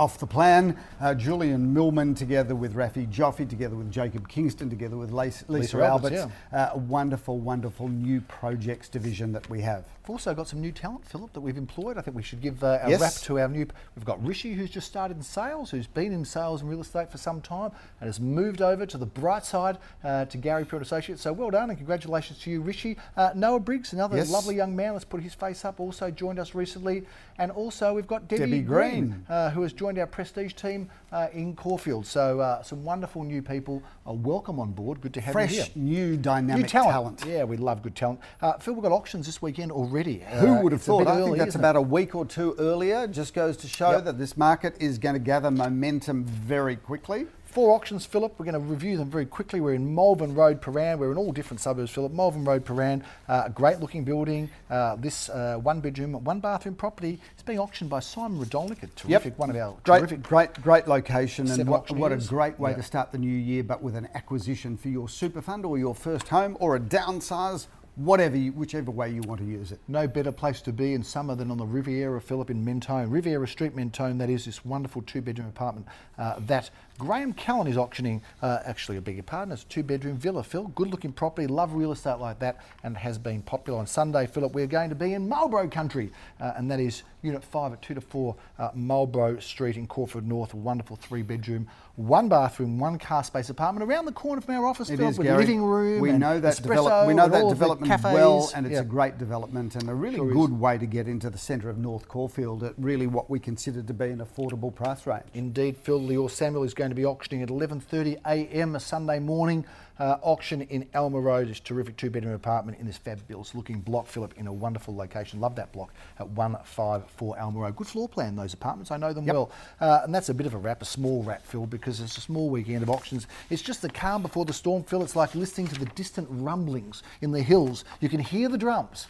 off 0.00 0.16
the 0.18 0.26
plan, 0.26 0.74
uh, 0.98 1.14
Julian 1.14 1.74
Millman 1.74 2.14
together 2.14 2.54
with 2.54 2.74
Rafi 2.74 3.06
Joffe, 3.06 3.46
together 3.46 3.76
with 3.76 3.90
Jacob 3.90 4.26
Kingston, 4.28 4.70
together 4.70 4.96
with 4.96 5.12
Lisa, 5.12 5.44
Lisa, 5.48 5.76
Lisa 5.76 5.82
Alberts, 5.86 6.16
Alberts, 6.16 6.34
uh, 6.54 6.70
a 6.72 6.78
wonderful, 6.78 7.38
wonderful 7.38 7.86
new 7.86 8.22
projects 8.22 8.88
division 8.88 9.32
that 9.32 9.50
we 9.50 9.60
have. 9.60 9.84
We've 10.04 10.10
also 10.14 10.32
got 10.34 10.48
some 10.48 10.62
new 10.62 10.72
talent, 10.72 11.04
Philip, 11.06 11.34
that 11.34 11.42
we've 11.42 11.58
employed. 11.58 11.98
I 11.98 12.00
think 12.00 12.16
we 12.16 12.22
should 12.22 12.40
give 12.40 12.64
uh, 12.64 12.78
a 12.82 12.88
Yes. 12.90 13.00
wrap 13.00 13.12
to 13.26 13.38
our 13.40 13.48
new. 13.48 13.66
We've 13.94 14.06
got 14.06 14.24
Rishi, 14.26 14.54
who's 14.54 14.70
just 14.70 14.86
started 14.86 15.18
in 15.18 15.22
sales, 15.22 15.70
who's 15.70 15.86
been 15.86 16.12
in 16.12 16.24
sales 16.24 16.62
and 16.62 16.70
real 16.70 16.80
estate 16.80 17.10
for 17.12 17.18
some 17.18 17.42
time, 17.42 17.70
and 18.00 18.08
has 18.08 18.18
moved 18.18 18.62
over 18.62 18.86
to 18.86 18.96
the 18.96 19.04
bright 19.04 19.44
side 19.44 19.76
uh, 20.02 20.24
to 20.24 20.38
Gary 20.38 20.64
Peer 20.64 20.80
Associates. 20.80 21.20
So 21.20 21.34
well 21.34 21.50
done 21.50 21.68
and 21.68 21.76
congratulations 21.78 22.38
to 22.40 22.50
you, 22.50 22.62
Rishi. 22.62 22.96
Uh, 23.18 23.32
Noah 23.34 23.60
Briggs, 23.60 23.92
another 23.92 24.16
Yes. 24.16 24.30
lovely 24.30 24.56
young 24.56 24.74
man. 24.74 24.94
Let's 24.94 25.04
put 25.04 25.20
his 25.22 25.34
face 25.34 25.62
up. 25.66 25.78
Also 25.78 26.10
joined 26.10 26.38
us 26.38 26.54
recently, 26.54 27.04
and 27.38 27.52
also 27.52 27.92
we've 27.94 28.06
got 28.06 28.26
Debbie, 28.26 28.40
Debbie 28.40 28.62
Green. 28.62 29.26
uh, 29.28 29.50
who 29.50 29.60
has 29.62 29.74
joined 29.74 29.89
our 29.98 30.06
prestige 30.06 30.52
team 30.54 30.88
uh, 31.12 31.28
in 31.32 31.54
Caulfield. 31.56 32.06
So 32.06 32.40
uh, 32.40 32.62
some 32.62 32.84
wonderful 32.84 33.24
new 33.24 33.42
people. 33.42 33.82
Uh, 34.06 34.12
welcome 34.12 34.58
on 34.60 34.72
board. 34.72 35.00
Good 35.00 35.14
to 35.14 35.20
have 35.20 35.34
you 35.34 35.40
here. 35.46 35.64
Fresh, 35.64 35.76
new, 35.76 36.16
dynamic 36.16 36.62
New 36.62 36.68
talent. 36.68 37.24
Yeah, 37.26 37.44
we 37.44 37.56
love 37.56 37.82
good 37.82 37.96
talent. 37.96 38.20
Uh, 38.40 38.54
Phil, 38.58 38.74
we've 38.74 38.82
got 38.82 38.92
auctions 38.92 39.26
this 39.26 39.40
weekend 39.42 39.72
already. 39.72 40.18
Who 40.40 40.54
Uh, 40.56 40.62
would 40.62 40.72
have 40.72 40.82
thought? 40.82 41.06
I 41.06 41.22
think 41.22 41.38
that's 41.38 41.54
about 41.54 41.76
a 41.76 41.82
week 41.82 42.14
or 42.14 42.24
two 42.24 42.54
earlier. 42.58 43.06
Just 43.06 43.34
goes 43.34 43.56
to 43.58 43.68
show 43.68 43.92
Yep. 43.92 44.04
that 44.04 44.18
this 44.18 44.36
market 44.36 44.76
is 44.80 44.98
going 44.98 45.14
to 45.14 45.18
gather 45.20 45.50
momentum 45.50 46.24
very 46.24 46.76
quickly. 46.76 47.26
Four 47.50 47.74
auctions, 47.74 48.06
Philip. 48.06 48.34
We're 48.38 48.44
going 48.44 48.54
to 48.54 48.60
review 48.60 48.96
them 48.96 49.10
very 49.10 49.26
quickly. 49.26 49.60
We're 49.60 49.74
in 49.74 49.92
Malvern 49.92 50.34
Road, 50.36 50.62
Prahran. 50.62 50.98
We're 50.98 51.10
in 51.10 51.18
all 51.18 51.32
different 51.32 51.60
suburbs, 51.60 51.90
Philip. 51.90 52.12
Malvern 52.12 52.44
Road, 52.44 52.64
Prahran. 52.64 53.02
Uh, 53.28 53.42
a 53.46 53.50
great 53.50 53.80
looking 53.80 54.04
building. 54.04 54.48
Uh, 54.70 54.94
this 54.94 55.28
uh, 55.30 55.56
one 55.60 55.80
bedroom, 55.80 56.12
one 56.22 56.38
bathroom 56.38 56.76
property 56.76 57.18
is 57.36 57.42
being 57.42 57.58
auctioned 57.58 57.90
by 57.90 57.98
Simon 57.98 58.38
Rodolnik, 58.38 58.84
a 58.84 58.86
terrific, 58.88 59.36
one 59.36 59.50
of 59.50 59.56
our 59.56 59.76
great, 59.82 59.98
terrific. 59.98 60.22
great, 60.22 60.54
great 60.62 60.86
location, 60.86 61.48
and 61.48 61.56
Seven 61.56 61.72
what, 61.72 61.90
what 61.90 62.12
a 62.12 62.16
great 62.18 62.56
way 62.60 62.70
Yeah. 62.70 62.76
to 62.76 62.82
start 62.84 63.10
the 63.10 63.18
new 63.18 63.36
year. 63.36 63.64
But 63.64 63.82
with 63.82 63.96
an 63.96 64.08
acquisition 64.14 64.76
for 64.76 64.86
your 64.88 65.08
super 65.08 65.42
fund 65.42 65.64
or 65.66 65.76
your 65.76 65.96
first 65.96 66.28
home 66.28 66.56
or 66.60 66.76
a 66.76 66.80
downsize, 66.80 67.66
whatever, 67.96 68.36
you, 68.36 68.52
whichever 68.52 68.92
way 68.92 69.10
you 69.10 69.20
want 69.22 69.40
to 69.40 69.46
use 69.46 69.72
it. 69.72 69.80
No 69.88 70.06
better 70.06 70.30
place 70.30 70.62
to 70.62 70.72
be 70.72 70.94
in 70.94 71.02
summer 71.02 71.34
than 71.34 71.50
on 71.50 71.58
the 71.58 71.66
Riviera, 71.66 72.20
Philip, 72.20 72.48
in 72.48 72.64
Mentone. 72.64 73.10
Riviera 73.10 73.46
Street, 73.48 73.74
Mentone, 73.74 74.16
that 74.18 74.30
is 74.30 74.44
this 74.44 74.64
wonderful 74.64 75.02
two 75.02 75.20
bedroom 75.20 75.48
apartment 75.48 75.86
uh, 76.16 76.36
that 76.46 76.70
Graham 77.00 77.32
Callan 77.32 77.66
is 77.66 77.78
auctioning. 77.78 78.20
Uh, 78.42 78.58
actually, 78.66 78.98
I 78.98 79.00
beg 79.00 79.14
your 79.14 79.22
pardon, 79.22 79.52
it's 79.52 79.62
a 79.62 79.66
two 79.66 79.82
bedroom 79.82 80.18
villa, 80.18 80.44
Phil. 80.44 80.64
Good 80.74 80.88
looking 80.90 81.12
property, 81.12 81.46
love 81.46 81.72
real 81.72 81.92
estate 81.92 82.18
like 82.18 82.38
that, 82.40 82.58
and 82.84 82.94
has 82.94 83.16
been 83.16 83.40
popular. 83.40 83.78
On 83.78 83.86
Sunday, 83.86 84.26
Philip, 84.26 84.52
we're 84.52 84.66
going 84.66 84.90
to 84.90 84.94
be 84.94 85.14
in 85.14 85.26
Marlborough 85.26 85.68
country, 85.68 86.12
uh, 86.40 86.52
and 86.56 86.70
that 86.70 86.78
is 86.78 87.02
Unit 87.22 87.42
5 87.42 87.72
at 87.72 87.82
2 87.82 87.94
to 87.94 88.00
4 88.02 88.36
uh, 88.58 88.68
Marlborough 88.74 89.40
Street 89.40 89.76
in 89.78 89.86
Caulfield 89.86 90.26
North. 90.26 90.52
A 90.52 90.56
wonderful 90.56 90.96
three 90.96 91.22
bedroom, 91.22 91.68
one 91.96 92.28
bathroom, 92.28 92.78
one 92.78 92.98
car 92.98 93.24
space 93.24 93.48
apartment 93.48 93.88
around 93.90 94.04
the 94.04 94.12
corner 94.12 94.42
from 94.42 94.54
our 94.56 94.66
office, 94.66 94.90
It 94.90 94.98
Philip, 94.98 95.12
is, 95.12 95.18
with 95.18 95.26
Gary. 95.26 95.38
living 95.38 95.62
room. 95.62 96.00
We 96.02 96.10
and 96.10 96.20
know 96.20 96.38
that 96.38 96.56
develop, 96.62 97.06
we 97.08 97.14
know 97.14 97.28
that 97.28 97.42
all 97.42 97.50
of 97.50 97.58
the 97.58 97.64
development 97.64 98.02
well, 98.04 98.50
and 98.54 98.66
it's 98.66 98.74
yeah. 98.74 98.80
a 98.80 98.84
great 98.84 99.16
development 99.16 99.74
and 99.74 99.88
a 99.88 99.94
really 99.94 100.16
Sure 100.16 100.28
is. 100.30 100.36
good 100.36 100.52
way 100.52 100.76
to 100.76 100.86
get 100.86 101.08
into 101.08 101.30
the 101.30 101.38
centre 101.38 101.70
of 101.70 101.78
North 101.78 102.08
Caulfield 102.08 102.62
at 102.62 102.74
really 102.76 103.06
what 103.06 103.30
we 103.30 103.38
consider 103.38 103.82
to 103.82 103.94
be 103.94 104.06
an 104.06 104.18
affordable 104.18 104.74
price 104.74 105.06
range. 105.06 105.24
Indeed, 105.34 105.76
Phil 105.78 106.00
Lior 106.00 106.30
Samuel 106.30 106.64
is 106.64 106.74
going 106.74 106.89
to 106.90 106.94
be 106.96 107.04
auctioning 107.04 107.42
at 107.42 107.48
11:30 107.48 108.18
a.m. 108.26 108.76
a 108.76 108.80
Sunday 108.80 109.18
morning. 109.18 109.64
Uh, 109.98 110.16
auction 110.22 110.62
in 110.62 110.88
Elmer 110.94 111.20
Road. 111.20 111.48
This 111.48 111.60
terrific 111.60 111.94
two-bedroom 111.98 112.32
apartment 112.32 112.78
in 112.80 112.86
this 112.86 112.96
fabulous-looking 112.96 113.80
block, 113.80 114.06
Philip, 114.06 114.32
in 114.38 114.46
a 114.46 114.52
wonderful 114.52 114.96
location. 114.96 115.40
Love 115.40 115.56
that 115.56 115.72
block 115.72 115.92
at 116.18 116.26
154 116.30 117.38
Elmer 117.38 117.60
Road. 117.60 117.76
Good 117.76 117.86
floor 117.86 118.08
plan, 118.08 118.34
those 118.34 118.54
apartments. 118.54 118.90
I 118.90 118.96
know 118.96 119.12
them 119.12 119.26
Yep. 119.26 119.34
well. 119.34 119.50
Uh, 119.78 120.00
and 120.04 120.14
that's 120.14 120.30
a 120.30 120.34
bit 120.34 120.46
of 120.46 120.54
a 120.54 120.56
wrap, 120.56 120.80
a 120.80 120.86
small 120.86 121.22
wrap, 121.22 121.44
Phil, 121.44 121.66
because 121.66 122.00
it's 122.00 122.16
a 122.16 122.20
small 122.22 122.48
weekend 122.48 122.82
of 122.82 122.88
auctions. 122.88 123.26
It's 123.50 123.60
just 123.60 123.82
the 123.82 123.90
calm 123.90 124.22
before 124.22 124.46
the 124.46 124.54
storm, 124.54 124.84
Phil. 124.84 125.02
It's 125.02 125.16
like 125.16 125.34
listening 125.34 125.66
to 125.68 125.78
the 125.78 125.84
distant 125.94 126.28
rumblings 126.30 127.02
in 127.20 127.32
the 127.32 127.42
hills. 127.42 127.84
You 128.00 128.08
can 128.08 128.20
hear 128.20 128.48
the 128.48 128.56
drums. 128.56 129.06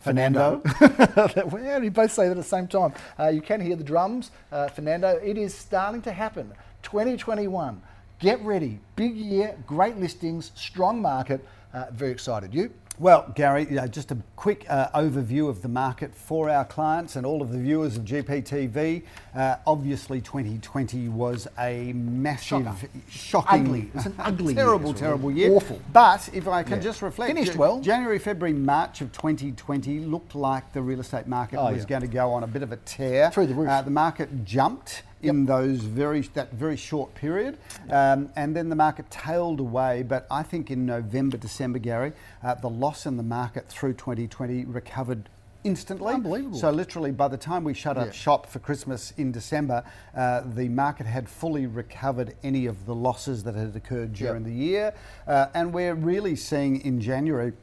Fernando. 0.00 0.60
well, 1.50 1.82
you 1.82 1.90
both 1.90 2.12
say 2.12 2.24
that 2.24 2.32
at 2.32 2.36
the 2.36 2.42
same 2.42 2.68
time. 2.68 2.92
Uh, 3.18 3.28
you 3.28 3.40
can 3.40 3.62
hear 3.62 3.76
the 3.76 3.82
drums, 3.84 4.30
uh, 4.52 4.68
Fernando. 4.68 5.18
It 5.24 5.38
is 5.38 5.54
starting 5.54 6.02
to 6.02 6.12
happen. 6.12 6.52
2021. 6.84 7.80
Get 8.20 8.40
ready. 8.42 8.78
Big 8.96 9.16
year, 9.16 9.56
great 9.66 9.96
listings, 9.98 10.52
strong 10.54 11.02
market. 11.02 11.44
Uh, 11.72 11.86
very 11.92 12.12
excited. 12.12 12.54
You? 12.54 12.70
Well, 13.00 13.32
Gary, 13.34 13.66
yeah, 13.68 13.88
just 13.88 14.12
a 14.12 14.16
quick 14.36 14.66
uh, 14.68 14.88
overview 14.90 15.48
of 15.48 15.62
the 15.62 15.68
market 15.68 16.14
for 16.14 16.48
our 16.48 16.64
clients 16.64 17.16
and 17.16 17.26
all 17.26 17.42
of 17.42 17.50
the 17.50 17.58
viewers 17.58 17.96
of 17.96 18.04
GPTV. 18.04 19.02
Uh, 19.34 19.56
obviously, 19.66 20.20
2020 20.20 21.08
was 21.08 21.48
a 21.58 21.92
massive, 21.94 22.64
Shocker. 22.64 22.88
shocking, 23.10 23.66
Ugly. 23.66 23.80
It 23.80 23.94
was 23.96 24.06
an 24.06 24.14
ugly 24.20 24.54
terrible, 24.54 24.90
it's 24.92 25.00
terrible 25.00 25.32
year. 25.32 25.50
awful. 25.50 25.80
But 25.92 26.30
if 26.32 26.46
I 26.46 26.62
can 26.62 26.74
Yeah. 26.74 26.82
just 26.84 27.02
reflect, 27.02 27.34
Finished 27.34 27.56
well. 27.56 27.80
January, 27.80 28.20
February, 28.20 28.56
March 28.56 29.00
of 29.00 29.10
2020 29.10 29.98
looked 29.98 30.36
like 30.36 30.72
the 30.72 30.80
real 30.80 31.00
estate 31.00 31.26
market 31.26 31.56
Oh, 31.58 31.72
was 31.72 31.78
yeah. 31.78 31.84
going 31.88 32.02
to 32.02 32.06
go 32.06 32.30
on 32.32 32.44
a 32.44 32.46
bit 32.46 32.62
of 32.62 32.70
a 32.70 32.76
tear. 32.76 33.32
Through 33.32 33.48
the 33.48 33.54
roof. 33.54 33.68
Uh, 33.70 33.82
the 33.82 33.90
market 33.90 34.44
jumped 34.44 35.02
in 35.24 35.46
those 35.46 35.80
very 35.80 36.20
that 36.34 36.52
very 36.52 36.76
short 36.76 37.14
period, 37.14 37.58
um, 37.90 38.30
and 38.36 38.54
then 38.54 38.68
the 38.68 38.76
market 38.76 39.10
tailed 39.10 39.60
away. 39.60 40.02
But 40.02 40.26
I 40.30 40.42
think 40.42 40.70
in 40.70 40.86
November, 40.86 41.36
December, 41.36 41.78
Gary, 41.78 42.12
uh, 42.42 42.54
the 42.54 42.70
loss 42.70 43.06
in 43.06 43.16
the 43.16 43.22
market 43.22 43.68
through 43.68 43.94
2020 43.94 44.64
recovered. 44.66 45.28
Instantly. 45.64 46.12
Unbelievable. 46.12 46.58
So, 46.58 46.70
literally, 46.70 47.10
by 47.10 47.26
the 47.28 47.38
time 47.38 47.64
we 47.64 47.72
shut 47.72 47.96
up 47.96 48.08
Yeah. 48.08 48.12
shop 48.12 48.44
for 48.44 48.58
Christmas 48.58 49.14
in 49.16 49.32
December, 49.32 49.82
uh, 50.14 50.42
the 50.54 50.68
market 50.68 51.06
had 51.06 51.26
fully 51.26 51.66
recovered 51.66 52.34
any 52.42 52.66
of 52.66 52.84
the 52.84 52.94
losses 52.94 53.44
that 53.44 53.54
had 53.54 53.74
occurred 53.74 54.12
during 54.12 54.42
Yep. 54.42 54.52
the 54.52 54.52
year. 54.52 54.92
Uh, 55.26 55.46
and 55.54 55.72
we're 55.72 55.94
really 55.94 56.36
seeing 56.36 56.82
in 56.82 57.00
January 57.00 57.54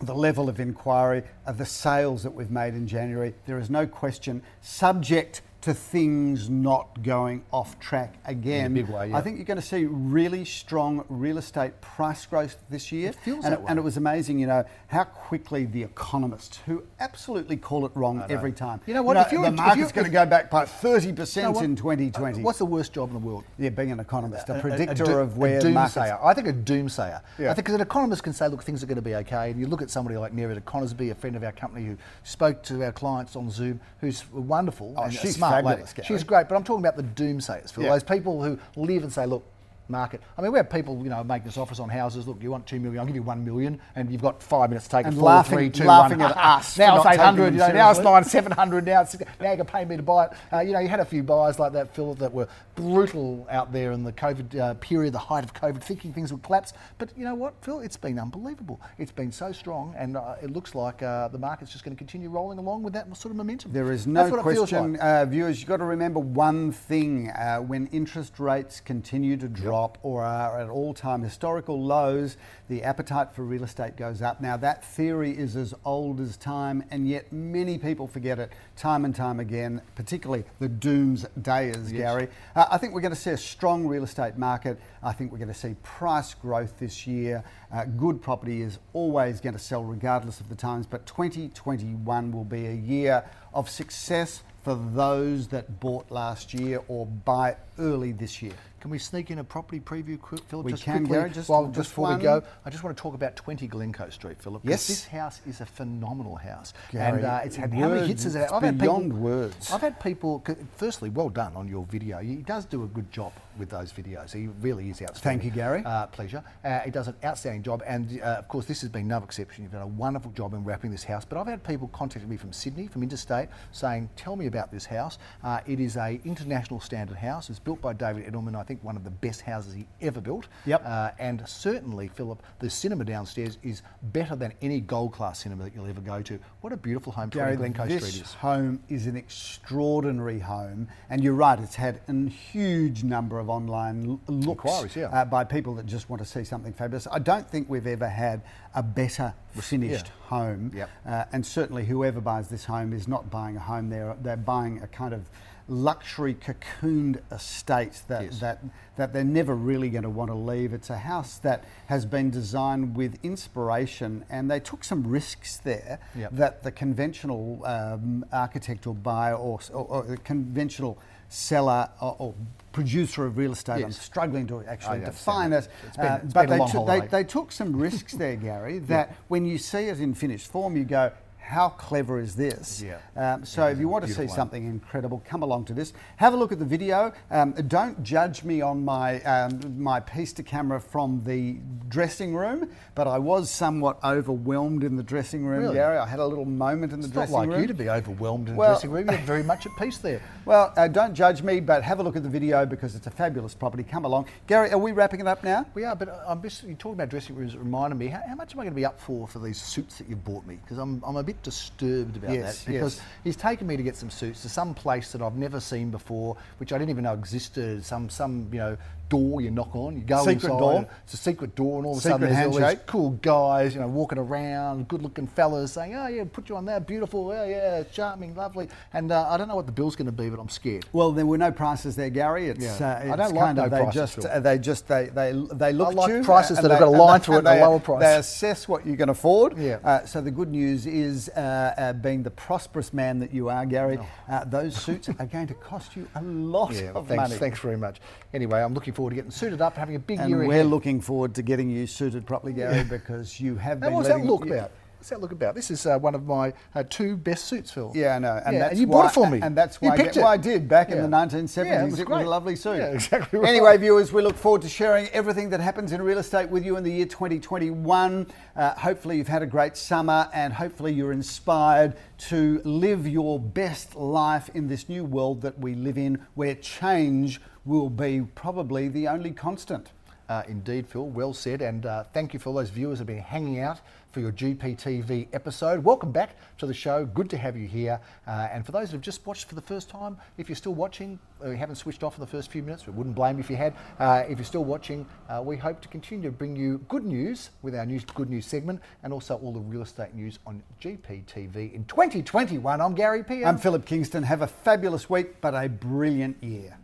the 0.00 0.14
level 0.14 0.48
of 0.48 0.58
inquiry 0.60 1.24
of 1.44 1.58
the 1.58 1.66
sales 1.66 2.22
that 2.22 2.32
we've 2.34 2.50
made 2.50 2.72
in 2.72 2.86
January. 2.86 3.34
There 3.44 3.58
is 3.58 3.68
no 3.68 3.86
question, 3.86 4.40
subject 4.62 5.42
to 5.62 5.72
things 5.72 6.50
not 6.50 7.02
going 7.04 7.44
off 7.52 7.78
track 7.78 8.16
again. 8.24 8.74
big 8.74 8.88
way, 8.88 9.10
yeah. 9.10 9.16
I 9.16 9.20
think 9.20 9.36
you're 9.36 9.44
going 9.44 9.60
to 9.60 9.66
see 9.66 9.84
really 9.84 10.44
strong 10.44 11.04
real 11.08 11.38
estate 11.38 11.80
price 11.80 12.26
growth 12.26 12.56
this 12.68 12.90
year. 12.90 13.10
It 13.10 13.14
feels 13.14 13.44
and, 13.44 13.52
that 13.52 13.60
it, 13.60 13.62
way. 13.62 13.66
and 13.68 13.78
it 13.78 13.82
was 13.82 13.96
amazing, 13.96 14.40
you 14.40 14.48
know, 14.48 14.64
how 14.88 15.04
quickly 15.04 15.64
the 15.66 15.84
economists, 15.84 16.58
who 16.66 16.82
absolutely 16.98 17.56
call 17.56 17.86
it 17.86 17.92
wrong 17.94 18.24
every 18.28 18.50
time. 18.52 18.80
You 18.86 18.94
know 18.94 19.04
what, 19.04 19.16
if 19.16 19.30
you're- 19.30 19.44
the 19.48 19.52
market's 19.56 19.92
going 19.92 20.04
to 20.04 20.10
go 20.10 20.26
back 20.26 20.50
by 20.50 20.64
30% 20.64 21.36
You 21.36 21.42
know 21.52 21.60
in 21.60 21.76
2020. 21.76 22.40
Uh, 22.40 22.42
what's 22.42 22.58
the 22.58 22.66
worst 22.66 22.92
job 22.92 23.10
in 23.10 23.14
the 23.14 23.20
world? 23.20 23.44
yeah, 23.56 23.68
being 23.68 23.92
an 23.92 24.00
economist, 24.00 24.48
a, 24.48 24.54
a- 24.54 24.58
a 24.58 24.60
predictor 24.60 25.04
do- 25.04 25.18
of 25.18 25.38
where 25.38 25.58
a 25.58 25.62
doomsayer. 25.62 26.18
I 26.24 26.34
think 26.34 26.48
a 26.48 26.52
doomsayer. 26.52 27.20
Yeah. 27.38 27.52
I 27.52 27.54
think 27.54 27.66
'cause 27.68 27.76
an 27.76 27.80
economist 27.80 28.24
can 28.24 28.32
say, 28.32 28.48
look, 28.48 28.64
things 28.64 28.82
are 28.82 28.86
going 28.86 28.96
to 28.96 29.02
be 29.02 29.14
okay. 29.14 29.52
And 29.52 29.60
you 29.60 29.68
look 29.68 29.80
at 29.80 29.90
somebody 29.90 30.16
like 30.16 30.34
Nerida 30.34 30.60
Conisbee, 30.62 31.12
a 31.12 31.14
friend 31.14 31.36
of 31.36 31.44
our 31.44 31.52
company 31.52 31.86
who 31.86 31.96
spoke 32.24 32.64
to 32.64 32.82
our 32.84 32.90
clients 32.92 33.36
on 33.36 33.48
Zoom, 33.48 33.80
who's 34.00 34.28
wonderful 34.32 34.94
Oh, 34.96 35.04
and 35.04 35.12
she's 35.14 35.36
smart. 35.36 35.51
Fabulous. 35.52 35.94
She's 36.04 36.24
great, 36.24 36.48
but 36.48 36.56
I'm 36.56 36.64
talking 36.64 36.84
about 36.84 36.96
the 36.96 37.02
doomsayers, 37.02 37.72
Phil. 37.72 37.84
Yeah. 37.84 37.90
Those 37.90 38.02
people 38.02 38.42
who 38.42 38.58
live 38.76 39.02
and 39.02 39.12
say, 39.12 39.26
look, 39.26 39.44
market. 39.88 40.20
I 40.38 40.42
mean, 40.42 40.52
we 40.52 40.58
have 40.58 40.70
people, 40.70 41.00
you 41.02 41.10
know, 41.10 41.22
make 41.24 41.44
this 41.44 41.56
offers 41.58 41.80
on 41.80 41.88
houses. 41.88 42.26
Look, 42.28 42.42
you 42.42 42.50
want 42.50 42.66
two 42.66 42.80
million, 42.80 43.00
I'll 43.00 43.06
give 43.06 43.14
you 43.16 43.22
one 43.22 43.44
million, 43.44 43.80
and 43.96 44.10
you've 44.10 44.22
got 44.22 44.42
five 44.42 44.70
minutes 44.70 44.86
to 44.86 44.90
take 44.96 45.06
And 45.06 45.14
it. 45.14 45.18
Four, 45.18 45.24
laughing- 45.28 45.58
three, 45.58 45.70
two, 45.70 45.84
laughing 45.84 46.18
one. 46.20 46.30
at 46.32 46.36
us 46.36 46.78
now 46.78 46.96
it's 46.96 47.06
eight 47.06 47.20
hundred. 47.20 47.52
You 47.54 47.60
know, 47.60 47.68
now 47.72 47.90
it's 47.90 48.00
nine 48.00 48.24
seven 48.24 48.52
hundred. 48.52 48.86
Now 48.86 49.02
it's 49.02 49.16
now 49.40 49.50
you 49.50 49.56
can 49.56 49.66
pay 49.66 49.84
me 49.84 49.96
to 49.96 50.02
buy 50.02 50.26
it. 50.26 50.32
Uh, 50.52 50.60
you 50.60 50.72
know, 50.72 50.78
you 50.80 50.88
had 50.88 51.00
a 51.00 51.04
few 51.04 51.22
buyers 51.22 51.58
like 51.58 51.72
that, 51.72 51.94
Phil, 51.94 52.14
that 52.14 52.32
were 52.32 52.48
brutal 52.74 53.46
out 53.50 53.72
there 53.72 53.92
in 53.92 54.02
the 54.02 54.12
COVID 54.12 54.58
uh, 54.58 54.74
period, 54.74 55.12
the 55.12 55.18
height 55.18 55.44
of 55.44 55.52
COVID, 55.54 55.82
thinking 55.82 56.12
things 56.12 56.32
would 56.32 56.42
collapse. 56.42 56.72
But 56.98 57.10
you 57.16 57.24
know 57.24 57.34
what, 57.34 57.54
Phil? 57.62 57.80
It's 57.80 57.96
been 57.96 58.18
unbelievable. 58.18 58.80
It's 58.98 59.12
been 59.12 59.30
so 59.32 59.52
strong, 59.52 59.94
and 59.96 60.16
uh, 60.16 60.36
it 60.42 60.50
looks 60.50 60.74
like 60.74 61.02
uh, 61.02 61.28
the 61.28 61.38
market's 61.38 61.72
just 61.72 61.84
going 61.84 61.94
to 61.94 61.98
continue 61.98 62.30
rolling 62.30 62.58
along 62.58 62.82
with 62.82 62.92
that 62.94 63.14
sort 63.16 63.30
of 63.30 63.36
momentum. 63.36 63.72
There 63.72 63.92
is 63.92 64.06
no 64.06 64.20
That's 64.22 64.30
what 64.30 64.40
it 64.46 64.54
feels 64.54 64.70
question, 64.70 64.92
like. 64.94 65.02
uh, 65.02 65.24
viewers. 65.26 65.60
You've 65.60 65.68
got 65.68 65.78
to 65.78 65.84
remember 65.84 66.20
one 66.20 66.72
thing: 66.72 67.30
uh, 67.30 67.58
when 67.58 67.86
interest 67.88 68.38
rates 68.40 68.80
continue 68.80 69.36
to 69.36 69.48
drop 69.48 69.71
or 70.02 70.22
are 70.22 70.60
at 70.60 70.68
all-time 70.68 71.22
historical 71.22 71.82
lows, 71.82 72.36
the 72.68 72.82
appetite 72.82 73.32
for 73.32 73.42
real 73.42 73.64
estate 73.64 73.96
goes 73.96 74.22
up. 74.22 74.40
Now, 74.40 74.56
that 74.58 74.84
theory 74.84 75.36
is 75.36 75.56
as 75.56 75.74
old 75.84 76.20
as 76.20 76.36
time, 76.36 76.84
and 76.90 77.08
yet 77.08 77.32
many 77.32 77.78
people 77.78 78.06
forget 78.06 78.38
it 78.38 78.52
time 78.76 79.04
and 79.04 79.14
time 79.14 79.40
again. 79.40 79.82
Particularly 79.94 80.44
the 80.58 80.68
doomsdayers, 80.68 81.92
Gary. 81.92 82.28
Uh, 82.54 82.66
I 82.70 82.78
think 82.78 82.94
we're 82.94 83.00
going 83.00 83.14
to 83.14 83.20
see 83.20 83.30
a 83.30 83.36
strong 83.36 83.86
real 83.86 84.04
estate 84.04 84.36
market. 84.36 84.78
I 85.02 85.12
think 85.12 85.32
we're 85.32 85.38
going 85.38 85.48
to 85.48 85.54
see 85.54 85.74
price 85.82 86.34
growth 86.34 86.78
this 86.78 87.06
year. 87.06 87.42
Uh, 87.72 87.84
good 87.84 88.22
property 88.22 88.62
is 88.62 88.78
always 88.92 89.40
going 89.40 89.54
to 89.54 89.58
sell 89.58 89.84
regardless 89.84 90.40
of 90.40 90.48
the 90.48 90.54
times, 90.54 90.86
but 90.86 91.06
2021 91.06 92.32
will 92.32 92.44
be 92.44 92.66
a 92.66 92.74
year 92.74 93.24
of 93.54 93.68
success 93.68 94.42
for 94.62 94.74
those 94.94 95.48
that 95.48 95.80
bought 95.80 96.10
last 96.10 96.54
year 96.54 96.80
or 96.88 97.06
buy 97.06 97.56
early 97.78 98.12
this 98.12 98.40
year. 98.40 98.52
Can 98.82 98.90
we 98.90 98.98
sneak 98.98 99.30
in 99.30 99.38
a 99.38 99.44
property 99.44 99.78
preview, 99.78 100.20
quick, 100.20 100.42
Philip? 100.48 100.66
We 100.66 100.72
just 100.72 100.82
can, 100.82 101.06
quickly, 101.06 101.16
Gary, 101.16 101.30
just- 101.30 101.48
while, 101.48 101.68
just 101.68 101.90
before 101.90 102.06
one. 102.06 102.18
we 102.18 102.22
go, 102.24 102.42
I 102.66 102.70
just 102.70 102.82
want 102.82 102.96
to 102.96 103.00
talk 103.00 103.14
about 103.14 103.36
20 103.36 103.68
Glencoe 103.68 104.10
Street, 104.10 104.42
Philip. 104.42 104.62
Yes. 104.64 104.88
This 104.88 105.06
house 105.06 105.40
is 105.46 105.60
a 105.60 105.66
phenomenal 105.66 106.34
house. 106.34 106.74
Gary, 106.90 107.18
and 107.18 107.24
uh, 107.24 107.40
it's 107.44 107.54
had 107.54 107.72
how 107.72 107.78
many 107.78 107.92
words, 107.92 108.08
hits 108.08 108.24
has 108.24 108.34
it 108.34 108.40
had? 108.40 108.50
I've 108.50 108.62
had 108.64 108.78
beyond 108.78 109.12
people, 109.12 109.18
words. 109.20 109.70
I've 109.70 109.82
had 109.82 110.00
people, 110.00 110.44
firstly, 110.76 111.10
well 111.10 111.28
done 111.28 111.54
on 111.54 111.68
your 111.68 111.86
video. 111.86 112.18
He 112.18 112.34
does 112.34 112.64
do 112.64 112.82
a 112.82 112.88
good 112.88 113.08
job 113.12 113.32
with 113.56 113.68
those 113.70 113.92
videos. 113.92 114.32
He 114.32 114.48
really 114.60 114.90
is 114.90 115.00
outstanding. 115.00 115.42
Thank 115.42 115.44
you, 115.44 115.50
Gary. 115.52 115.82
Uh, 115.84 116.06
pleasure. 116.06 116.42
Uh, 116.64 116.80
he 116.80 116.90
does 116.90 117.06
an 117.06 117.14
outstanding 117.24 117.62
job. 117.62 117.84
And 117.86 118.20
uh, 118.20 118.24
of 118.24 118.48
course, 118.48 118.66
this 118.66 118.80
has 118.80 118.90
been 118.90 119.06
no 119.06 119.18
exception. 119.18 119.62
You've 119.62 119.72
done 119.72 119.82
a 119.82 119.86
wonderful 119.86 120.32
job 120.32 120.54
in 120.54 120.64
wrapping 120.64 120.90
this 120.90 121.04
house. 121.04 121.24
But 121.24 121.38
I've 121.38 121.46
had 121.46 121.62
people 121.62 121.86
contacting 121.88 122.28
me 122.28 122.36
from 122.36 122.52
Sydney, 122.52 122.88
from 122.88 123.04
interstate, 123.04 123.48
saying, 123.70 124.10
tell 124.16 124.34
me 124.34 124.46
about 124.46 124.72
this 124.72 124.86
house. 124.86 125.18
Uh, 125.44 125.60
it 125.66 125.78
is 125.78 125.96
a 125.96 126.20
international 126.24 126.80
standard 126.80 127.16
house. 127.16 127.48
It's 127.48 127.60
built 127.60 127.80
by 127.80 127.92
David 127.92 128.26
Edelman, 128.26 128.56
I 128.56 128.64
think 128.64 128.71
one 128.82 128.96
of 128.96 129.04
the 129.04 129.10
best 129.10 129.40
houses 129.42 129.74
he 129.74 129.86
ever 130.00 130.20
built. 130.20 130.48
Yep. 130.66 130.82
Uh, 130.84 131.10
and 131.18 131.42
certainly, 131.48 132.08
Philip, 132.08 132.42
the 132.60 132.70
cinema 132.70 133.04
downstairs 133.04 133.58
is 133.62 133.82
better 134.02 134.36
than 134.36 134.52
any 134.62 134.80
gold 134.80 135.12
class 135.12 135.40
cinema 135.42 135.64
that 135.64 135.74
you'll 135.74 135.86
ever 135.88 136.00
go 136.00 136.22
to. 136.22 136.38
What 136.60 136.72
a 136.72 136.76
beautiful 136.76 137.12
home 137.12 137.28
Gary, 137.30 137.56
Glencoe 137.56 137.86
this 137.86 138.06
Street 138.06 138.22
is. 138.22 138.32
home 138.34 138.80
is 138.88 139.06
an 139.06 139.16
extraordinary 139.16 140.38
home, 140.38 140.88
and 141.10 141.22
you're 141.22 141.34
right. 141.34 141.58
It's 141.58 141.74
had 141.74 142.00
a 142.08 142.28
huge 142.28 143.04
number 143.04 143.38
of 143.38 143.48
online 143.50 144.18
looks 144.26 144.64
Inquiries, 144.64 144.96
yeah. 144.96 145.06
uh, 145.08 145.24
by 145.24 145.44
people 145.44 145.74
that 145.74 145.86
just 145.86 146.08
want 146.08 146.22
to 146.22 146.28
see 146.28 146.44
something 146.44 146.72
fabulous. 146.72 147.06
I 147.10 147.18
don't 147.18 147.48
think 147.48 147.68
we've 147.68 147.86
ever 147.86 148.08
had 148.08 148.42
a 148.74 148.82
better 148.82 149.34
finished 149.54 150.08
home, 150.28 150.70
Yep. 150.74 150.90
uh, 151.06 151.24
and 151.32 151.44
certainly 151.44 151.84
whoever 151.84 152.20
buys 152.20 152.48
this 152.48 152.64
home 152.64 152.92
is 152.92 153.06
not 153.06 153.30
buying 153.30 153.56
a 153.56 153.60
home. 153.60 153.90
They're 153.90 154.16
they're 154.22 154.36
buying 154.36 154.80
a 154.82 154.86
kind 154.86 155.12
of 155.12 155.28
luxury 155.68 156.34
cocooned 156.34 157.18
estate 157.30 158.02
that 158.08 158.22
Yes. 158.24 158.40
that 158.40 158.62
that 158.96 159.12
they're 159.14 159.24
never 159.24 159.54
really 159.54 159.88
going 159.88 160.02
to 160.02 160.10
want 160.10 160.30
to 160.30 160.34
leave. 160.34 160.74
It's 160.74 160.90
a 160.90 160.98
house 160.98 161.38
that 161.38 161.64
has 161.86 162.04
been 162.04 162.28
designed 162.30 162.94
with 162.94 163.18
inspiration, 163.22 164.24
and 164.28 164.50
they 164.50 164.60
took 164.60 164.84
some 164.84 165.06
risks 165.06 165.56
there 165.56 165.98
Yep. 166.14 166.32
that 166.32 166.62
the 166.62 166.70
conventional 166.72 167.64
um, 167.64 168.24
architect 168.32 168.86
or 168.86 168.94
buyer 168.94 169.34
or, 169.34 169.60
or, 169.72 169.84
or 169.86 170.02
the 170.02 170.16
conventional 170.18 170.98
seller 171.28 171.88
or, 172.02 172.16
or 172.18 172.34
producer 172.72 173.24
of 173.24 173.38
real 173.38 173.52
estate, 173.52 173.82
I'm 173.84 173.92
struggling 173.92 174.46
to 174.48 174.62
actually 174.66 175.00
define 175.00 175.52
understand 175.54 175.94
it. 175.94 175.98
uh, 175.98 176.18
but 176.34 176.48
they, 176.50 177.00
they, 177.00 177.06
they 177.06 177.24
took 177.24 177.50
some 177.52 177.74
risks 177.74 178.12
there, 178.12 178.36
Gary, 178.36 178.78
that 178.90 179.16
when 179.28 179.46
you 179.46 179.56
see 179.56 179.84
it 179.88 180.00
in 180.00 180.12
finished 180.14 180.48
form, 180.52 180.76
you 180.76 180.84
go, 180.84 181.10
how 181.42 181.68
clever 181.70 182.20
is 182.20 182.34
this? 182.34 182.82
Yeah. 182.82 182.98
Um, 183.16 183.44
so 183.44 183.66
if 183.66 183.78
you 183.78 183.88
want 183.88 184.06
to 184.06 184.12
see 184.12 184.28
something 184.28 184.64
incredible, 184.64 185.22
come 185.26 185.42
along 185.42 185.66
to 185.66 185.74
this. 185.74 185.92
Have 186.16 186.32
a 186.32 186.36
look 186.36 186.52
at 186.52 186.58
the 186.58 186.64
video. 186.64 187.12
Um, 187.30 187.52
don't 187.52 188.02
judge 188.02 188.44
me 188.44 188.60
on 188.60 188.84
my 188.84 189.20
um, 189.22 189.82
my 189.82 190.00
piece 190.00 190.32
to 190.34 190.42
camera 190.42 190.80
from 190.80 191.22
the 191.24 191.58
dressing 191.88 192.34
room, 192.34 192.70
but 192.94 193.06
I 193.06 193.18
was 193.18 193.50
somewhat 193.50 193.98
overwhelmed 194.02 194.84
in 194.84 194.96
the 194.96 195.02
dressing 195.02 195.44
room, 195.44 195.62
Really? 195.62 195.74
Gary. 195.74 195.98
I 195.98 196.06
had 196.06 196.20
a 196.20 196.26
little 196.26 196.44
moment 196.46 196.92
in 196.92 197.00
the 197.00 197.08
dressing 197.08 197.34
room. 197.34 197.42
Not 197.42 197.48
like 197.48 197.54
room. 197.54 197.60
you 197.62 197.66
to 197.68 197.74
be 197.74 197.90
overwhelmed 197.90 198.48
in 198.48 198.56
Well- 198.56 198.70
the 198.70 198.74
dressing 198.74 198.90
room. 198.90 199.08
You're 199.10 199.18
very 199.18 199.42
much 199.42 199.66
at 199.66 199.72
peace 199.78 199.98
there. 199.98 200.20
Well, 200.44 200.72
uh, 200.76 200.88
don't 200.88 201.14
judge 201.14 201.40
me, 201.40 201.60
but 201.60 201.84
have 201.84 202.00
a 202.00 202.02
look 202.02 202.16
at 202.16 202.24
the 202.24 202.28
video 202.28 202.66
because 202.66 202.96
it's 202.96 203.06
a 203.06 203.12
fabulous 203.12 203.54
property. 203.54 203.84
Come 203.84 204.04
along, 204.04 204.26
Gary. 204.48 204.72
Are 204.72 204.78
we 204.78 204.90
wrapping 204.90 205.20
it 205.20 205.28
up 205.28 205.44
now? 205.44 205.64
We 205.72 205.84
are, 205.84 205.94
but 205.94 206.20
I'm 206.26 206.42
just 206.42 206.64
you 206.64 206.74
talking 206.74 206.94
about 206.94 207.10
dressing 207.10 207.36
rooms. 207.36 207.54
It 207.54 207.60
reminded 207.60 207.96
me 207.96 208.08
how, 208.08 208.20
how 208.26 208.34
much 208.34 208.52
am 208.52 208.58
I 208.58 208.64
going 208.64 208.72
to 208.72 208.76
be 208.76 208.84
up 208.84 208.98
for 208.98 209.28
for 209.28 209.38
these 209.38 209.62
suits 209.62 209.98
that 209.98 210.08
you've 210.08 210.24
bought 210.24 210.44
me? 210.44 210.56
Because 210.56 210.78
I'm, 210.78 211.00
I'm 211.06 211.14
a 211.14 211.22
bit 211.22 211.31
disturbed 211.42 212.16
about 212.16 212.32
Yes, 212.34 212.64
that 212.64 212.72
because 212.72 212.96
yes. 212.96 213.04
he's 213.24 213.36
taken 213.36 213.66
me 213.66 213.76
to 213.76 213.82
get 213.82 213.96
some 213.96 214.10
suits 214.10 214.42
to 214.42 214.48
some 214.48 214.74
place 214.74 215.12
that 215.12 215.22
I've 215.22 215.36
never 215.36 215.60
seen 215.60 215.90
before, 215.90 216.36
which 216.58 216.72
I 216.72 216.78
didn't 216.78 216.90
even 216.90 217.04
know 217.04 217.14
existed. 217.14 217.84
Some 217.84 218.10
some 218.10 218.48
you 218.52 218.58
know 218.58 218.76
door 219.12 219.40
you 219.42 219.50
knock 219.50 219.74
on, 219.76 219.94
you 219.94 220.00
go 220.02 220.18
Secret 220.24 220.34
inside. 220.34 220.58
door. 220.58 220.88
It's 221.04 221.14
a 221.14 221.16
secret 221.18 221.54
door, 221.54 221.76
and 221.78 221.86
all 221.86 221.92
of 221.92 221.98
a 221.98 222.00
Secret 222.00 222.12
sudden 222.20 222.34
there's 222.34 222.46
all 222.62 222.68
these 222.70 222.78
cool 222.86 223.10
guys, 223.10 223.74
you 223.74 223.80
know, 223.80 223.88
walking 223.88 224.18
around, 224.18 224.88
good-looking 224.88 225.26
fellas 225.26 225.72
saying, 225.72 225.94
"Oh 225.94 226.06
yeah, 226.06 226.24
put 226.32 226.48
you 226.48 226.56
on 226.56 226.64
there, 226.64 226.80
beautiful, 226.80 227.32
yeah, 227.32 227.44
yeah, 227.44 227.82
charming, 227.92 228.34
lovely." 228.34 228.68
And 228.94 229.12
uh, 229.12 229.28
I 229.28 229.36
don't 229.36 229.48
know 229.48 229.56
what 229.56 229.66
the 229.66 229.72
bill's 229.72 229.96
going 229.96 230.06
to 230.06 230.12
be, 230.22 230.30
but 230.30 230.40
I'm 230.40 230.48
scared. 230.48 230.86
Well, 230.92 231.12
there 231.12 231.26
were 231.26 231.36
no 231.38 231.52
prices 231.52 231.94
there, 231.96 232.08
Gary. 232.10 232.46
It's, 232.48 232.64
Yeah. 232.64 233.02
uh, 233.08 233.12
I 233.12 233.16
don't 233.16 233.34
like 233.34 233.56
no 233.56 233.64
of 233.64 233.70
they 233.70 233.78
prices, 233.82 234.14
just 234.14 234.26
uh, 234.26 234.40
they 234.40 234.58
just 234.58 234.88
they 234.88 235.10
they 235.14 235.32
they 235.52 235.72
look 235.74 235.92
like 235.94 236.08
you, 236.10 236.22
prices 236.22 236.58
that 236.62 236.70
have 236.70 236.80
got 236.80 236.88
a 236.88 236.90
line 237.04 237.20
through 237.20 237.36
it 237.36 237.38
and 237.40 237.48
a 237.48 237.50
they- 237.54 237.60
lower 237.62 237.80
price. 237.80 238.00
They 238.00 238.16
assess 238.16 238.66
what 238.66 238.86
you 238.86 238.96
can 238.96 239.08
afford. 239.10 239.58
Yeah. 239.58 239.78
Uh, 239.84 240.06
so 240.06 240.20
the 240.22 240.30
good 240.30 240.50
news 240.50 240.86
is, 240.86 241.28
uh, 241.30 241.40
uh, 241.76 241.92
being 241.92 242.22
the 242.22 242.30
prosperous 242.30 242.92
man 242.94 243.18
that 243.18 243.32
you 243.34 243.48
are, 243.50 243.66
Gary, 243.66 243.98
Oh. 244.00 244.06
uh, 244.32 244.44
those 244.44 244.74
suits 244.76 245.08
are 245.10 245.26
going 245.26 245.48
to 245.48 245.54
cost 245.54 245.96
you 245.96 246.06
a 246.14 246.22
lot 246.22 246.72
Yeah, 246.72 246.92
of 246.94 247.08
thanks, 247.08 247.22
money. 247.22 247.36
thanks 247.36 247.58
very 247.58 247.76
much. 247.76 248.00
Anyway, 248.32 248.62
I'm 248.62 248.72
looking 248.72 248.94
forward 248.94 249.01
to 249.10 249.14
getting 249.16 249.30
suited 249.30 249.60
up, 249.60 249.76
having 249.76 249.96
a 249.96 249.98
big 250.00 250.18
And 250.20 250.28
year 250.30 250.38
we're 250.46 250.52
ahead. 250.60 250.66
looking 250.66 251.00
forward 251.00 251.34
to 251.36 251.42
getting 251.42 251.68
you 251.70 251.86
suited 251.86 252.26
properly, 252.26 252.52
Gary, 252.52 252.84
because 252.84 253.40
you 253.40 253.56
have 253.56 253.80
Now, 253.80 253.88
been. 253.88 253.94
what's 253.96 254.08
that 254.08 254.24
look 254.24 254.44
you- 254.46 254.52
about? 254.54 254.70
What's 254.98 255.10
that 255.10 255.20
look 255.20 255.32
about? 255.32 255.56
This 255.56 255.72
is 255.72 255.84
uh, 255.84 255.98
one 255.98 256.14
of 256.14 256.26
my 256.26 256.52
uh, 256.76 256.84
two 256.88 257.16
best 257.16 257.46
suits, 257.46 257.72
Phil. 257.72 257.90
Yeah, 257.92 258.14
I 258.14 258.18
know, 258.20 258.40
and 258.46 258.52
Yeah, 258.54 258.58
that's 258.60 258.70
and 258.70 258.80
you 258.82 258.86
why, 258.86 259.02
bought 259.02 259.10
it 259.10 259.14
for 259.14 259.28
me. 259.28 259.40
and 259.42 259.56
that's 259.58 259.78
You 259.82 259.88
why 259.88 259.94
I, 259.94 259.96
picked 259.96 260.08
get- 260.10 260.16
it. 260.18 260.20
well, 260.20 260.28
I 260.32 260.36
did 260.36 260.68
back 260.68 260.90
in 260.92 260.98
the 261.02 261.08
1970s. 261.08 261.56
Yeah, 261.66 261.80
it 261.80 261.82
it, 261.82 261.90
was 261.90 262.04
was 262.06 262.24
a 262.24 262.28
lovely 262.28 262.54
suit. 262.54 262.76
Yeah, 262.76 262.86
exactly 262.92 263.40
right. 263.40 263.48
Anyway, 263.48 263.76
viewers, 263.78 264.12
we 264.12 264.22
look 264.22 264.36
forward 264.36 264.62
to 264.62 264.68
sharing 264.68 265.08
everything 265.08 265.50
that 265.50 265.58
happens 265.58 265.90
in 265.90 266.00
real 266.02 266.18
estate 266.18 266.50
with 266.50 266.64
you 266.64 266.76
in 266.76 266.84
the 266.84 266.92
year 266.92 267.06
2021. 267.06 268.28
Uh, 268.54 268.74
hopefully, 268.74 269.16
you've 269.16 269.26
had 269.26 269.42
a 269.42 269.46
great 269.46 269.76
summer, 269.76 270.28
and 270.32 270.52
hopefully, 270.52 270.92
you're 270.92 271.10
inspired 271.12 271.94
to 272.28 272.60
live 272.64 273.08
your 273.08 273.40
best 273.40 273.96
life 273.96 274.50
in 274.54 274.68
this 274.68 274.88
new 274.88 275.04
world 275.04 275.42
that 275.42 275.58
we 275.58 275.74
live 275.74 275.98
in, 275.98 276.16
where 276.34 276.54
change 276.54 277.40
will 277.64 277.90
be 277.90 278.22
probably 278.34 278.88
the 278.88 279.08
only 279.08 279.30
constant. 279.30 279.90
Uh, 280.28 280.42
indeed, 280.48 280.86
Phil. 280.86 281.06
Well 281.08 281.34
said. 281.34 281.60
And 281.60 281.84
uh, 281.84 282.04
thank 282.04 282.32
you 282.32 282.40
for 282.40 282.48
all 282.48 282.54
those 282.54 282.70
viewers 282.70 282.98
who 282.98 283.00
have 283.00 283.06
been 283.06 283.18
hanging 283.18 283.60
out 283.60 283.80
for 284.12 284.20
your 284.20 284.32
GPTV 284.32 285.28
episode. 285.32 285.84
Welcome 285.84 286.10
back 286.10 286.36
to 286.58 286.66
the 286.66 286.72
show. 286.72 287.04
Good 287.04 287.28
to 287.30 287.36
have 287.36 287.56
you 287.56 287.66
here. 287.66 288.00
Uh, 288.26 288.48
and 288.50 288.64
for 288.64 288.72
those 288.72 288.90
who 288.90 288.96
have 288.96 289.02
just 289.02 289.26
watched 289.26 289.46
for 289.46 289.54
the 289.54 289.60
first 289.62 289.90
time, 289.90 290.16
if 290.38 290.48
you're 290.48 290.56
still 290.56 290.74
watching, 290.74 291.18
you 291.44 291.52
haven't 291.52 291.74
switched 291.76 292.02
off 292.02 292.14
for 292.14 292.20
the 292.20 292.26
first 292.26 292.50
few 292.50 292.62
minutes, 292.62 292.86
we 292.86 292.92
wouldn't 292.92 293.14
blame 293.14 293.36
you 293.36 293.40
if 293.40 293.50
you 293.50 293.56
had. 293.56 293.74
Uh, 293.98 294.22
if 294.28 294.38
you're 294.38 294.44
still 294.44 294.64
watching, 294.64 295.04
uh, 295.28 295.42
we 295.44 295.56
hope 295.56 295.80
to 295.80 295.88
continue 295.88 296.30
to 296.30 296.34
bring 296.34 296.56
you 296.56 296.78
good 296.88 297.04
news 297.04 297.50
with 297.62 297.74
our 297.74 297.84
news, 297.84 298.04
good 298.04 298.30
news 298.30 298.46
segment 298.46 298.80
and 299.02 299.12
also 299.12 299.36
all 299.36 299.52
the 299.52 299.60
real 299.60 299.82
estate 299.82 300.14
news 300.14 300.38
on 300.46 300.62
GPTV 300.80 301.74
in 301.74 301.84
2021. 301.84 302.80
I'm 302.80 302.94
Gary 302.94 303.24
P. 303.24 303.44
I'm 303.44 303.58
Philip 303.58 303.84
Kingston. 303.84 304.22
Have 304.22 304.42
a 304.42 304.46
fabulous 304.46 305.10
week, 305.10 305.40
but 305.40 305.54
a 305.54 305.68
brilliant 305.68 306.42
year. 306.42 306.78